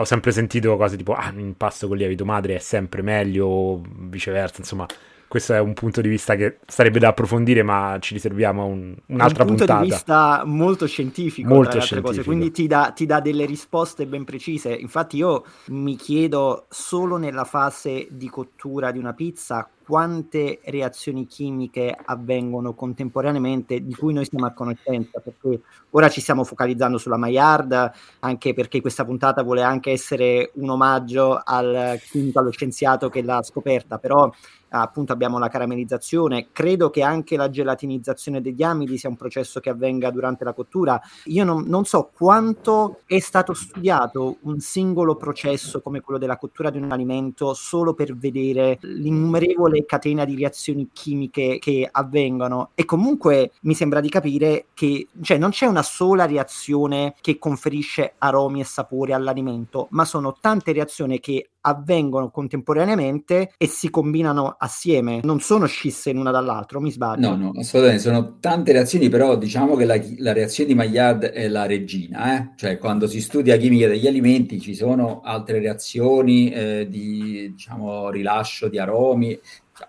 [0.00, 3.82] ho sempre sentito cose tipo ah, un impasto con lievito madre è sempre meglio, o
[3.82, 4.86] viceversa, insomma,
[5.28, 9.42] questo è un punto di vista che sarebbe da approfondire, ma ci riserviamo un, un'altra
[9.42, 9.82] un punto puntata.
[9.82, 12.08] di vista molto scientifico, molto scientifico.
[12.08, 14.72] Cose, quindi ti dà, ti dà, delle risposte ben precise.
[14.72, 21.96] Infatti, io mi chiedo solo nella fase di cottura di una pizza quante reazioni chimiche
[22.04, 27.92] avvengono contemporaneamente di cui noi siamo a conoscenza, perché ora ci stiamo focalizzando sulla Maillard,
[28.18, 33.42] anche perché questa puntata vuole anche essere un omaggio al chimico, allo scienziato che l'ha
[33.42, 34.30] scoperta, però
[34.70, 39.70] appunto abbiamo la caramellizzazione, credo che anche la gelatinizzazione degli amidi sia un processo che
[39.70, 41.00] avvenga durante la cottura.
[41.26, 46.70] Io non, non, so quanto è stato studiato un singolo processo come quello della cottura
[46.70, 53.52] di un alimento solo per vedere l'innumerevole catena di reazioni chimiche che avvengono e comunque
[53.62, 58.64] mi sembra di capire che cioè, non c'è una sola reazione che conferisce aromi e
[58.64, 65.66] sapori all'alimento, ma sono tante reazioni che avvengono contemporaneamente e si combinano assieme, non sono
[65.66, 67.28] scisse l'una dall'altra, mi sbaglio?
[67.28, 71.48] No, no, assolutamente, sono tante reazioni, però diciamo che la, la reazione di Maillard è
[71.48, 72.52] la regina, eh?
[72.56, 78.68] cioè quando si studia chimica degli alimenti ci sono altre reazioni eh, di diciamo, rilascio
[78.68, 79.38] di aromi,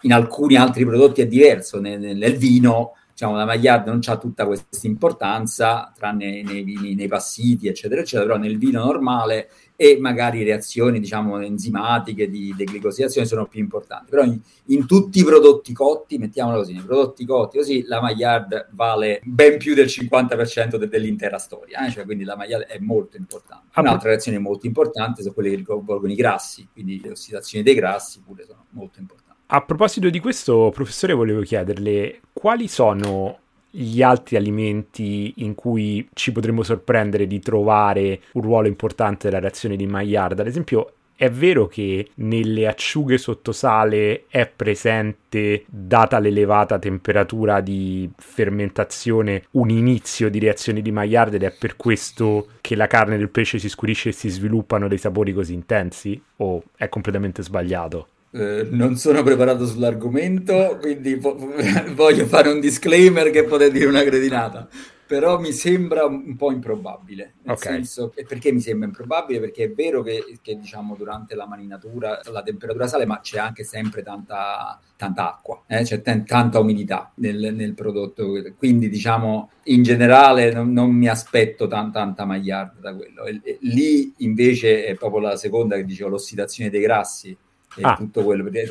[0.01, 4.45] in alcuni altri prodotti è diverso, nel, nel vino diciamo, la Maillard non ha tutta
[4.45, 10.43] questa importanza, tranne nei vini, nei passiti, eccetera, eccetera, però nel vino normale e magari
[10.43, 14.11] reazioni, diciamo, enzimatiche di deglicosidazione sono più importanti.
[14.11, 18.67] Però in, in tutti i prodotti cotti, mettiamolo così, nei prodotti cotti così, la Maillard
[18.71, 21.91] vale ben più del 50% de- dell'intera storia, eh?
[21.91, 23.67] cioè, quindi la Maillard è molto importante.
[23.75, 28.21] Un'altra reazione molto importante sono quelle che rivolgono i grassi, quindi le ossidazioni dei grassi
[28.21, 29.28] pure sono molto importanti.
[29.51, 33.39] A proposito di questo, professore, volevo chiederle quali sono
[33.71, 39.75] gli altri alimenti in cui ci potremmo sorprendere di trovare un ruolo importante della reazione
[39.75, 40.39] di Maillard.
[40.39, 48.07] Ad esempio, è vero che nelle acciughe sotto sale è presente, data l'elevata temperatura di
[48.17, 53.29] fermentazione, un inizio di reazioni di Maillard ed è per questo che la carne del
[53.29, 56.21] pesce si scurisce e si sviluppano dei sapori così intensi?
[56.37, 58.09] O è completamente sbagliato?
[58.31, 61.35] Eh, non sono preparato sull'argomento, quindi vo-
[61.95, 64.67] voglio fare un disclaimer che potete dire una cretinata
[65.09, 67.33] però mi sembra un po' improbabile.
[67.41, 67.73] Nel okay.
[67.73, 69.39] senso, perché mi sembra improbabile?
[69.39, 73.63] Perché è vero che, che, diciamo durante la marinatura la temperatura sale, ma c'è anche
[73.63, 75.81] sempre tanta, tanta acqua, eh?
[75.81, 78.31] c'è t- tanta umidità nel, nel, prodotto.
[78.55, 83.23] Quindi, diciamo, in generale non, non mi aspetto tan, tanta magliarda da quello.
[83.23, 87.35] E, e, lì invece è proprio la seconda che dicevo, l'ossidazione dei grassi
[87.83, 87.95] ah.
[87.95, 88.65] tutto quello, perché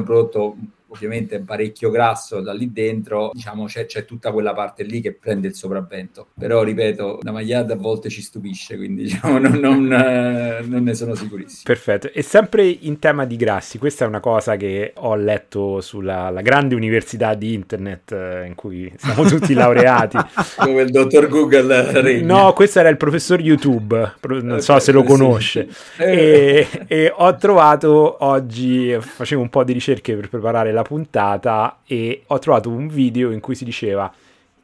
[0.00, 0.56] un prodotto
[0.88, 5.48] ovviamente parecchio grasso da lì dentro, diciamo c'è, c'è, tutta quella parte lì che prende
[5.48, 6.28] il sopravvento.
[6.38, 10.94] Però ripeto, la magliata a volte ci stupisce, quindi diciamo non, non, eh, non, ne
[10.94, 11.62] sono sicurissimo.
[11.64, 12.10] Perfetto.
[12.12, 16.74] E sempre in tema di grassi, questa è una cosa che ho letto sulla grande
[16.74, 20.18] università di internet eh, in cui siamo tutti laureati.
[20.56, 22.42] Come il dottor Google regna.
[22.42, 25.68] No, questo era il professor YouTube, non so se lo conosce.
[25.70, 26.02] Sì.
[26.02, 32.22] E, e ho trovato oggi, facevo un po' di ricerche per preparare la puntata e
[32.28, 34.12] ho trovato un video in cui si diceva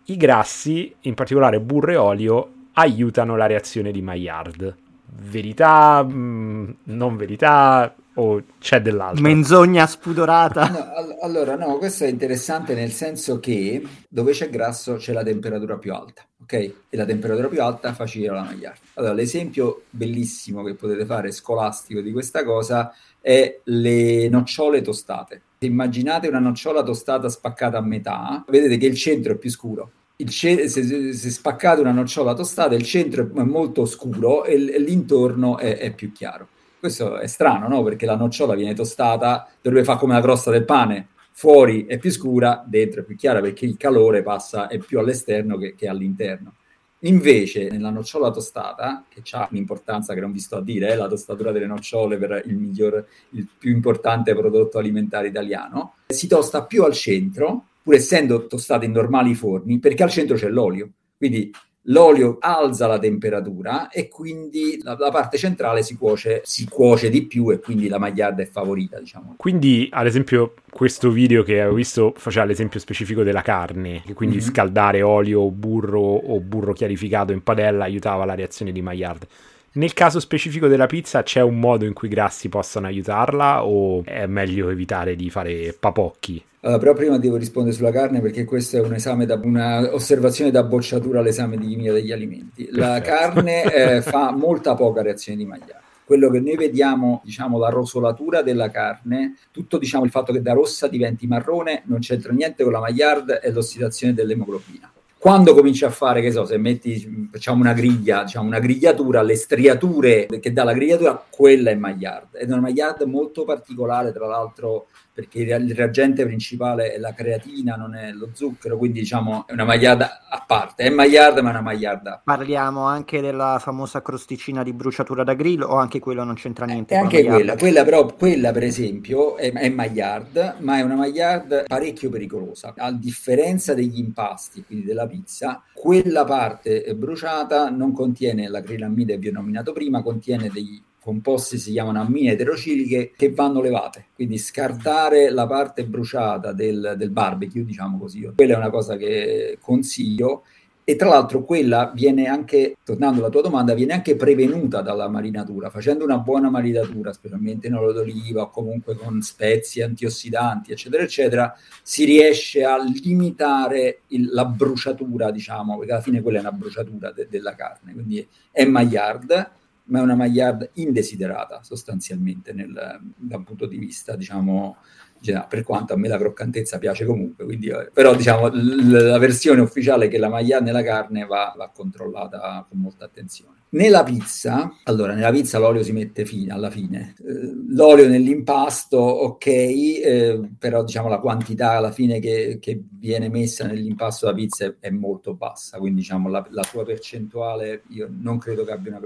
[0.04, 4.76] i grassi, in particolare burro e olio, aiutano la reazione di Maillard.
[5.14, 9.20] Verità, mh, mm, non verità, o c'è dell'altro?
[9.20, 10.68] Menzogna spudorata.
[10.68, 15.76] No, allora, no, questo è interessante nel senso che dove c'è grasso c'è la temperatura
[15.76, 16.52] più alta, ok?
[16.52, 18.78] E la temperatura più alta fa girare la Maillard.
[18.94, 25.42] Allora, l'esempio bellissimo che potete fare scolastico di questa cosa è le nocciole tostate.
[25.62, 29.92] Se immaginate una nocciola tostata spaccata a metà, vedete che il centro è più scuro.
[30.26, 35.78] Ce- se, se, spaccate una nocciola tostata, il centro è molto scuro e, l'intorno è,
[35.78, 36.48] è, più chiaro.
[36.80, 37.84] Questo è strano, no?
[37.84, 42.10] Perché la nocciola viene tostata, dovrebbe fare come la crosta del pane, fuori è più
[42.10, 46.54] scura, dentro è più chiara perché il calore passa è più all'esterno che, che all'interno.
[47.04, 51.08] Invece, nella nocciola tostata, che ha un'importanza che non vi sto a dire, è la
[51.08, 56.84] tostatura delle nocciole per il miglior, il più importante prodotto alimentare italiano, si tosta più
[56.84, 60.90] al centro, pur essendo tostate in normali forni, perché al centro c'è l'olio.
[61.16, 61.50] Quindi
[61.86, 67.26] l'olio alza la temperatura e quindi la, la, parte centrale si cuoce, si cuoce di
[67.26, 69.34] più e quindi la magliarda è favorita, diciamo.
[69.36, 74.36] Quindi, ad esempio, questo video che avevo visto faceva l'esempio specifico della carne, che quindi
[74.36, 74.46] mm-hmm.
[74.46, 79.26] scaldare olio, burro o burro chiarificato in padella aiutava la reazione di Maillard.
[79.74, 84.04] Nel caso specifico della pizza c'è un modo in cui i grassi possano aiutarla o
[84.04, 86.44] è meglio evitare di fare papocchi?
[86.64, 90.52] Uh, però prima devo rispondere sulla carne perché questo è un esame da una osservazione
[90.52, 92.68] da bocciatura all'esame di chimia degli alimenti.
[92.70, 95.80] La carne eh, fa molta poca reazione di Maillard.
[96.04, 100.52] Quello che noi vediamo, diciamo, la rosolatura della carne, tutto diciamo il fatto che da
[100.52, 105.90] rossa diventi marrone, non c'entra niente con la Maillard e l'ossidazione dell'emoglobina quando cominci a
[105.90, 110.64] fare, che so, se metti, facciamo una griglia, diciamo una grigliatura, le striature che dà
[110.64, 112.34] la grigliatura, quella è Maillard.
[112.34, 117.76] Ed è una Maillard molto particolare, tra l'altro, perché il reagente principale è la creatina,
[117.76, 121.52] non è lo zucchero, quindi diciamo è una magliarda a parte, è magliarda ma è
[121.52, 122.22] una magliarda.
[122.24, 126.94] Parliamo anche della famosa crosticina di bruciatura da grill o anche quello non c'entra niente?
[126.94, 131.64] È anche quella, quella però, quella per esempio è, è maillard, ma è una maillard
[131.66, 139.14] parecchio pericolosa, a differenza degli impasti, quindi della pizza, quella parte bruciata non contiene l'acrilamide
[139.14, 144.06] che vi ho nominato prima, contiene dei composti si chiamano ammine eterociliche che vanno levate,
[144.14, 149.58] quindi scartare la parte bruciata del, del barbecue, diciamo così, quella è una cosa che
[149.60, 150.44] consiglio.
[150.84, 155.70] E tra l'altro quella viene anche, tornando alla tua domanda, viene anche prevenuta dalla marinatura,
[155.70, 161.56] facendo una buona marinatura, specialmente in olio d'oliva o comunque con spezie antiossidanti, eccetera, eccetera,
[161.84, 167.12] si riesce a limitare il, la bruciatura, diciamo, perché alla fine quella è una bruciatura
[167.12, 172.72] de, della carne, quindi è Maillard ma è una Maillard indesiderata sostanzialmente nel,
[173.16, 174.76] da un punto di vista, diciamo,
[175.20, 179.18] generale, per quanto a me la croccantezza piace comunque, quindi, eh, però diciamo l- la
[179.18, 183.61] versione ufficiale che la Maillard nella carne va, va controllata con molta attenzione.
[183.74, 187.14] Nella pizza, allora, nella pizza l'olio si mette fine, alla fine.
[187.20, 193.64] Eh, l'olio nell'impasto, ok, eh, però diciamo la quantità alla fine che, che, viene messa
[193.64, 198.36] nell'impasto della pizza è, è molto bassa, quindi diciamo la, la, sua percentuale io non
[198.36, 199.00] credo che abbia un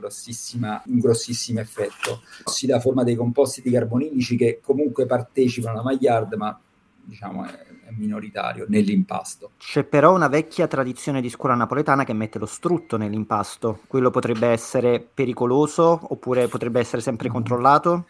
[0.98, 2.22] grossissimo effetto.
[2.44, 6.60] Si dà forma dei composti di carbonilici che comunque partecipano alla Maillard, ma
[7.06, 9.52] diciamo è, è minoritario nell'impasto.
[9.58, 13.80] C'è però una vecchia tradizione di scuola napoletana che mette lo strutto nell'impasto.
[13.86, 18.06] Quello potrebbe essere pericoloso oppure potrebbe essere sempre controllato?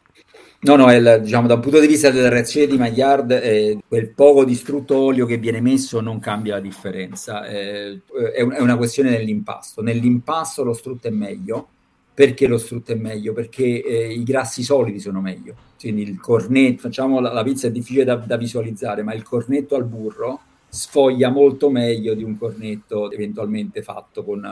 [0.60, 4.44] No, no, il, diciamo, dal punto di vista della reazione di Maillard, eh, quel poco
[4.44, 8.00] distrutto olio che viene messo non cambia la differenza, eh,
[8.34, 9.82] è, un, è, una questione dell'impasto.
[9.82, 11.68] Nell'impasto lo strutto è meglio,
[12.12, 13.34] perché lo strutto è meglio?
[13.34, 17.70] Perché eh, i grassi solidi sono meglio, quindi il cornetto, facciamo la, la pizza è
[17.70, 23.10] difficile da, da visualizzare, ma il cornetto al burro sfoglia molto meglio di un cornetto
[23.10, 24.42] eventualmente fatto con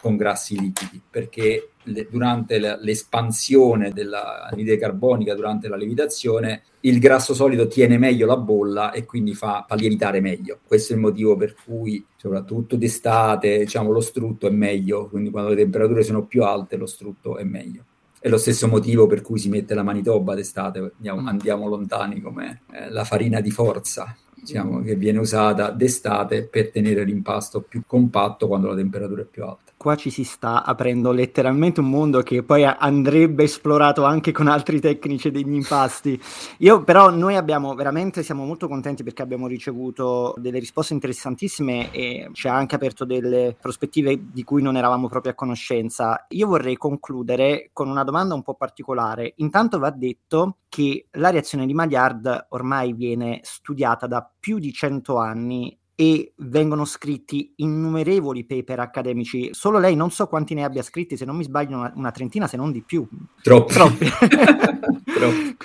[0.00, 7.34] con grassi liquidi, perché le, durante la, l'espansione dell'anidride carbonica, durante la lievitazione, il grasso
[7.34, 10.60] solido tiene meglio la bolla e quindi fa, fa, lievitare meglio.
[10.64, 15.50] Questo è il motivo per cui, soprattutto d'estate, diciamo, lo strutto è meglio, quindi quando
[15.50, 17.84] le temperature sono più alte lo strutto è meglio.
[18.20, 21.26] È lo stesso motivo per cui si mette la manitoba d'estate, andiamo, mm.
[21.26, 27.04] andiamo lontani come eh, la farina di forza, diciamo, che viene usata d'estate per tenere
[27.04, 31.80] l'impasto più compatto quando la temperatura è più alta qua ci si sta aprendo letteralmente
[31.80, 36.20] un mondo che poi andrebbe esplorato anche con altri tecnici degli impasti.
[36.58, 42.28] Io però noi abbiamo veramente siamo molto contenti perché abbiamo ricevuto delle risposte interessantissime e
[42.32, 46.26] ci ha anche aperto delle prospettive di cui non eravamo proprio a conoscenza.
[46.30, 49.34] Io vorrei concludere con una domanda un po' particolare.
[49.36, 55.16] Intanto va detto che la reazione di Maillard ormai viene studiata da più di 100
[55.16, 59.48] anni e vengono scritti innumerevoli paper accademici.
[59.50, 62.46] Solo lei non so quanti ne abbia scritti, se non mi sbaglio una, una trentina,
[62.46, 63.04] se non di più.
[63.42, 63.72] Troppi.
[63.72, 64.06] Troppi.
[65.02, 65.56] Troppi.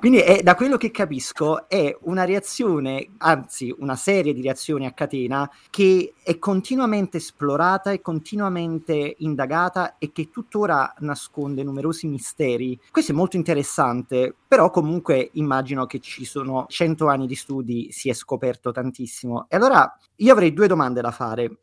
[0.00, 4.92] Quindi è, da quello che capisco è una reazione, anzi una serie di reazioni a
[4.92, 12.80] catena che è continuamente esplorata e continuamente indagata e che tuttora nasconde numerosi misteri.
[12.90, 18.08] Questo è molto interessante, però comunque immagino che ci sono cento anni di studi, si
[18.08, 19.46] è scoperto tantissimo.
[19.50, 21.60] E allora io avrei due domande da fare.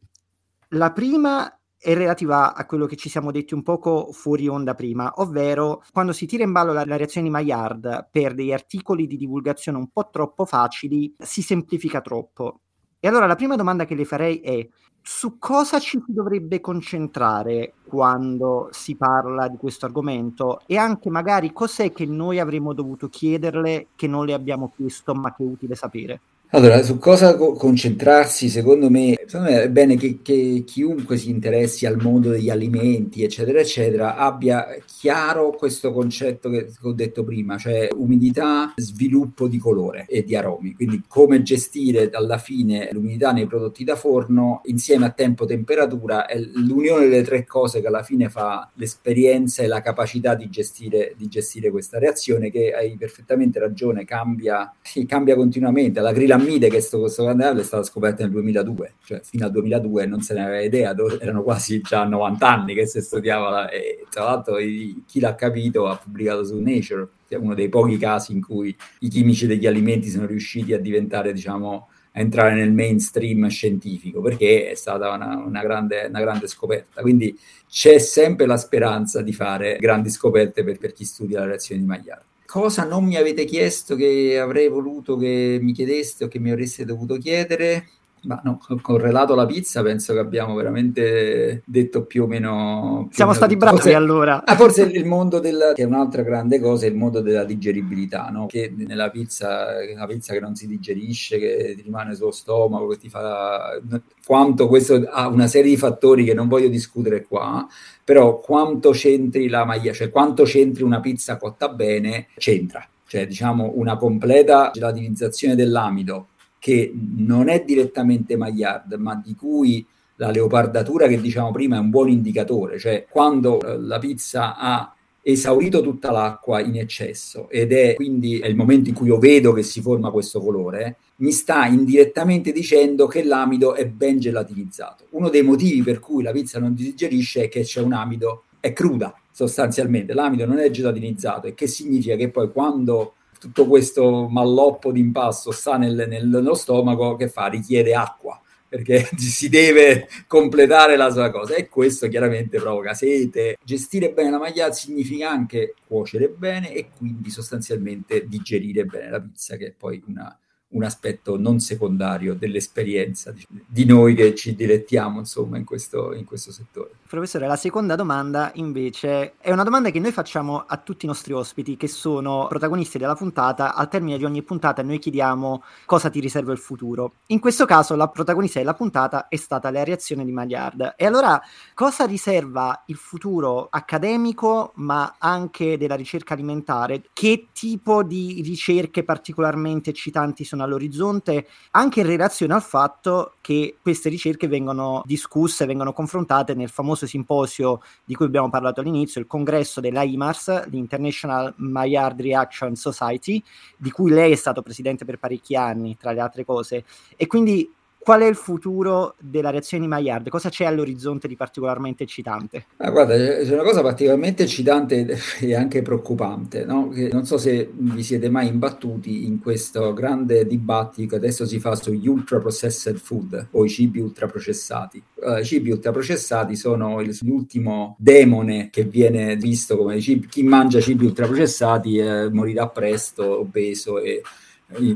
[0.70, 5.14] La prima è relativa a quello che ci siamo detti un poco fuori onda prima,
[5.18, 9.18] ovvero quando si tira in ballo la, la, reazione di Maillard per degli articoli di
[9.18, 12.62] divulgazione un po' troppo facili, si semplifica troppo.
[13.00, 14.68] E allora la prima domanda che le farei è
[15.02, 21.54] su cosa ci si dovrebbe concentrare quando si parla di questo argomento e anche magari
[21.54, 25.76] cos'è che noi avremmo dovuto chiederle che non le abbiamo chiesto ma che è utile
[25.76, 26.20] sapere.
[26.52, 31.30] Allora, su cosa co- concentrarsi, secondo me, secondo me è bene che, che, chiunque si
[31.30, 37.58] interessi al mondo degli alimenti, eccetera, eccetera, abbia chiaro questo concetto che, ho detto prima,
[37.58, 40.74] cioè umidità, sviluppo di colore e di aromi.
[40.74, 46.28] Quindi come gestire alla fine l'umidità nei prodotti da forno insieme a tempo e temperatura
[46.28, 51.14] è l'unione delle tre cose che alla fine fa l'esperienza e la capacità di gestire,
[51.18, 56.00] di gestire questa reazione che hai perfettamente ragione, cambia, sì, cambia continuamente.
[56.00, 60.06] La grilla piramide che sto, sto è stata scoperta nel 2002, cioè fino al 2002
[60.06, 64.24] non se ne aveva idea, erano quasi già 90 anni che si studiava e tra
[64.24, 68.76] l'altro chi l'ha capito ha pubblicato su Nature, è uno dei pochi casi in cui
[69.00, 74.70] i chimici degli alimenti sono riusciti a diventare, diciamo, a entrare nel mainstream scientifico, perché
[74.70, 77.02] è stata una, una, grande, una grande, scoperta.
[77.02, 77.38] Quindi
[77.70, 81.88] c'è sempre la speranza di fare grandi scoperte per, per chi studia la reazione di
[81.88, 86.50] Maillard cosa non mi avete chiesto che avrei voluto che mi chiedeste o che mi
[86.52, 87.90] avreste dovuto chiedere?
[88.28, 93.06] Ma no, correlato alla pizza penso che abbiamo veramente detto più o meno...
[93.08, 94.44] Più Siamo o stati bravi forse, allora.
[94.44, 95.72] Ah, forse il mondo del...
[95.74, 98.48] che è un'altra grande cosa, è il mondo della digeribilità, no?
[98.48, 102.98] Che nella pizza, una pizza che non si digerisce, che ti rimane sullo stomaco, che
[102.98, 103.80] ti fa...
[104.26, 107.66] Quanto questo ha una serie di fattori che non voglio discutere qua,
[108.04, 112.86] però quanto c'entri la maglia, cioè quanto c'entri una pizza cotta bene, c'entra.
[113.08, 116.28] Cioè, diciamo, una completa gelatinizzazione dell'amido
[116.60, 119.86] che non è direttamente Maillard, ma di cui
[120.18, 124.92] la leopardatura che diciamo prima è un buon indicatore, cioè quando eh, la pizza ha
[125.22, 129.52] esaurito tutta l'acqua in eccesso ed è quindi è il momento in cui io vedo
[129.52, 135.08] che si forma questo colore, mi sta indirettamente dicendo che l'amido è ben gelatinizzato.
[135.12, 138.72] Uno dei motivi per cui la pizza non digerisce è che c'è un amido, è
[138.72, 144.92] cruda sostanzialmente, l'amido non è gelatinizzato e che significa che poi quando tutto questo malloppo
[144.92, 147.48] di impasto sta nel, nel, nello stomaco, che fa?
[147.48, 153.58] Richiede acqua perché si deve completare la sua cosa e questo chiaramente provoca sete.
[153.64, 159.56] Gestire bene la maglia significa anche cuocere bene e quindi sostanzialmente digerire bene la pizza,
[159.56, 160.38] che è poi una,
[160.70, 163.34] un aspetto non secondario dell'esperienza
[163.66, 166.92] di noi che ci dilettiamo insomma in questo, in questo settore.
[167.08, 171.32] Professore, la seconda domanda invece è una domanda che noi facciamo a tutti i nostri
[171.32, 173.76] ospiti che sono protagonisti della puntata.
[173.76, 177.14] Al termine di ogni puntata noi chiediamo cosa ti riserva il futuro.
[177.28, 180.96] In questo caso la protagonista della puntata è stata la reazione di Magliard.
[180.98, 181.42] E allora
[181.74, 187.04] cosa riserva il futuro accademico ma anche della ricerca alimentare?
[187.14, 191.48] Che tipo di ricerche particolarmente eccitanti sono all'orizzonte?
[191.72, 197.82] Anche in relazione al fatto che queste ricerche vengono discusse, vengono confrontate nel famoso simposio
[198.04, 203.42] di cui abbiamo parlato all'inizio, il congresso della IMARS, l'International Maillard Reaction Society,
[203.78, 206.84] di cui lei è stato presidente per parecchi anni, tra le altre cose.
[207.16, 207.74] E quindi
[208.08, 210.30] qual è il futuro della reazione di Maillard?
[210.30, 212.68] Cosa c'è all'orizzonte di particolarmente eccitante?
[212.78, 216.90] Ah, guarda, c'è una cosa particolarmente eccitante e anche preoccupante, no?
[217.12, 221.76] non so se vi siete mai imbattuti in questo grande dibattito che adesso si fa
[221.76, 225.04] sugli ultra processed food o i cibi ultraprocessati.
[225.16, 231.04] Uh, I cibi ultraprocessati sono l'ultimo demone che viene visto come cibi, chi mangia cibi
[231.04, 234.22] ultraprocessati eh, morirà presto, obeso e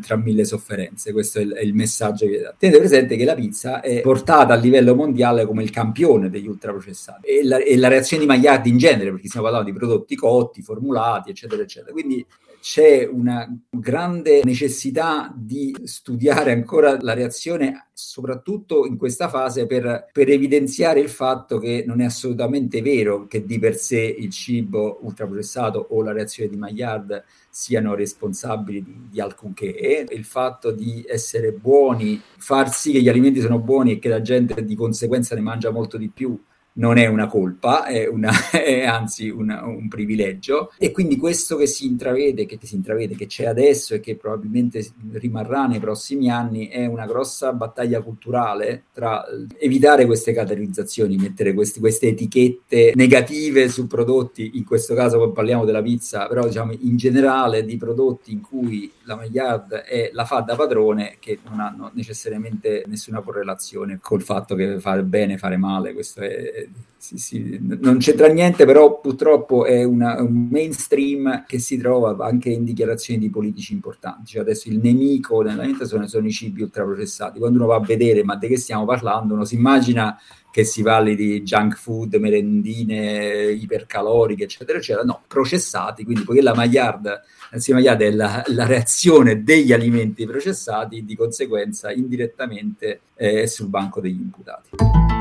[0.02, 1.12] tra mille sofferenze.
[1.12, 2.54] Questo è il, è il messaggio che dà.
[2.58, 7.28] Tenete presente che la pizza è portata a livello mondiale come il campione degli ultraprocessati
[7.28, 10.62] e la, e la reazione di Magliardi in genere, perché stiamo parlando di prodotti cotti,
[10.62, 11.92] formulati, eccetera, eccetera.
[11.92, 12.26] Quindi
[12.62, 20.30] c'è una grande necessità di studiare ancora la reazione, soprattutto in questa fase, per, per,
[20.30, 25.88] evidenziare il fatto che non è assolutamente vero che di per sé il cibo ultraprocessato
[25.90, 30.06] o la reazione di Maillard siano responsabili di, di alcunché.
[30.10, 34.22] Il fatto di essere buoni, far sì che gli alimenti sono buoni e che la
[34.22, 36.40] gente di conseguenza ne mangia molto di più,
[36.74, 40.72] non è una colpa, è, una, è anzi una, un privilegio.
[40.78, 44.86] E quindi questo che si intravede, che si intravede, che c'è adesso e che probabilmente
[45.14, 49.26] rimarrà nei prossimi anni, è una grossa battaglia culturale tra
[49.58, 55.82] evitare queste catalizzazioni, mettere questi, queste etichette negative su prodotti, in questo caso parliamo della
[55.82, 60.56] pizza, però diciamo in generale di prodotti in cui la Maillard è, la fa da
[60.56, 66.22] padrone, che non hanno necessariamente nessuna correlazione col fatto che fare bene, fare male, questo
[66.22, 66.61] è
[67.02, 72.50] sì, sì, non c'entra niente, però purtroppo è una, un mainstream che si trova anche
[72.50, 74.34] in dichiarazioni di politici importanti.
[74.34, 77.40] Cioè adesso il nemico nell'alimentazione sono i cibi ultraprocessati.
[77.40, 80.16] Quando uno va a vedere ma di che stiamo parlando, uno si immagina
[80.52, 85.04] che si parli di junk food, merendine ipercaloriche, eccetera, eccetera.
[85.04, 91.04] No, processati, quindi poiché la Maillard, anzi Maillard è la, la, reazione degli alimenti processati,
[91.04, 95.21] di conseguenza indirettamente è sul banco degli imputati.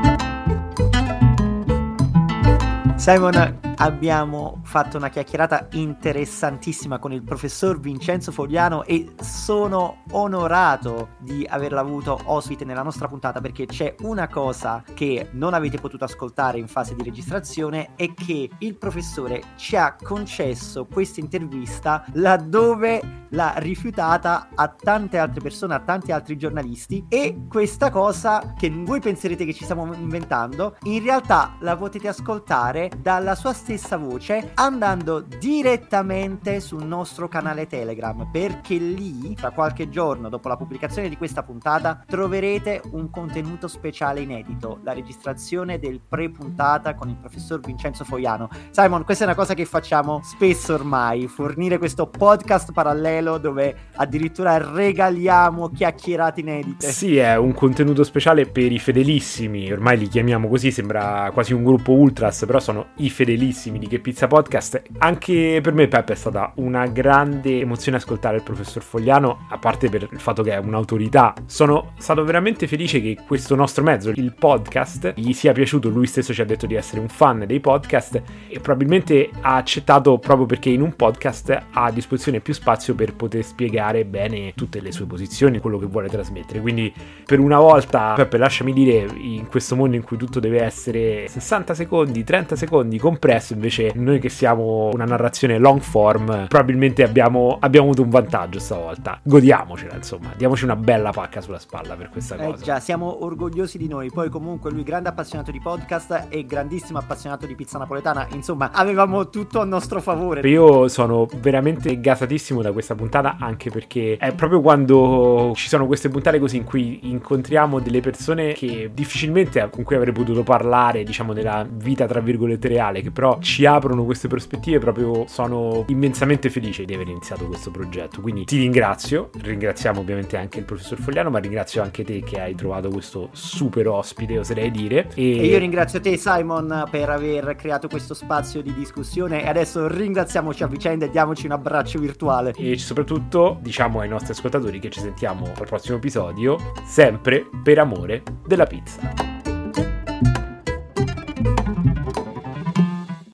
[3.01, 11.43] Simon, abbiamo fatto una chiacchierata interessantissima con il professor Vincenzo Fogliano e sono onorato di
[11.49, 16.59] averla avuto ospite nella nostra puntata perché c'è una cosa che non avete potuto ascoltare
[16.59, 23.53] in fase di registrazione è che il professore ci ha concesso questa intervista laddove l'ha
[23.57, 29.45] rifiutata a tante altre persone, a tanti altri giornalisti e questa cosa che voi penserete
[29.45, 36.59] che ci stiamo inventando in realtà la potete ascoltare dalla sua stessa voce andando direttamente
[36.59, 42.03] sul nostro canale Telegram perché lì tra qualche giorno dopo la pubblicazione di questa puntata
[42.05, 48.49] troverete un contenuto speciale inedito, la registrazione del pre-puntata con il professor Vincenzo Foiano.
[48.71, 54.57] Simon, questa è una cosa che facciamo spesso ormai, fornire questo podcast parallelo dove addirittura
[54.57, 56.91] regaliamo chiacchierate inedite.
[56.91, 61.63] Sì, è un contenuto speciale per i fedelissimi, ormai li chiamiamo così, sembra quasi un
[61.63, 64.81] gruppo ultras, però sono i fedelissimi di Che Pizza Podcast.
[64.97, 69.89] Anche per me, Peppe, è stata una grande emozione ascoltare il professor Fogliano, a parte
[69.89, 71.33] per il fatto che è un'autorità.
[71.45, 75.89] Sono stato veramente felice che questo nostro mezzo, il podcast, gli sia piaciuto.
[75.89, 80.17] Lui stesso ci ha detto di essere un fan dei podcast e probabilmente ha accettato
[80.17, 84.81] proprio perché in un podcast ha a disposizione più spazio per poter spiegare bene tutte
[84.81, 86.59] le sue posizioni, quello che vuole trasmettere.
[86.61, 86.91] Quindi,
[87.25, 91.75] per una volta, Peppe, lasciami dire, in questo mondo in cui tutto deve essere 60
[91.75, 97.87] secondi, 30 secondi compresso, invece noi che siamo una narrazione long form, probabilmente abbiamo, abbiamo
[97.87, 99.19] avuto un vantaggio stavolta.
[99.23, 102.63] Godiamocela, insomma, diamoci una bella pacca sulla spalla per questa eh cosa.
[102.63, 104.09] già, siamo orgogliosi di noi.
[104.09, 109.29] Poi comunque lui grande appassionato di podcast e grandissimo appassionato di pizza napoletana, insomma, avevamo
[109.29, 110.47] tutto a nostro favore.
[110.47, 116.09] Io sono veramente gasatissimo da questa puntata anche perché è proprio quando ci sono queste
[116.09, 121.33] puntate così in cui incontriamo delle persone che difficilmente con cui avrei potuto parlare, diciamo,
[121.33, 126.49] della vita tra virgolette virgolette reale, che però ci aprono queste prospettive, proprio sono immensamente
[126.49, 128.21] felice di aver iniziato questo progetto.
[128.21, 132.55] Quindi ti ringrazio, ringraziamo ovviamente anche il professor Fogliano, ma ringrazio anche te che hai
[132.55, 135.09] trovato questo super ospite, oserei dire.
[135.15, 139.87] E, e io ringrazio te Simon per aver creato questo spazio di discussione e adesso
[139.87, 142.53] ringraziamoci a vicenda e diamoci un abbraccio virtuale.
[142.57, 148.23] E soprattutto diciamo ai nostri ascoltatori che ci sentiamo al prossimo episodio, sempre per amore
[148.45, 149.40] della pizza.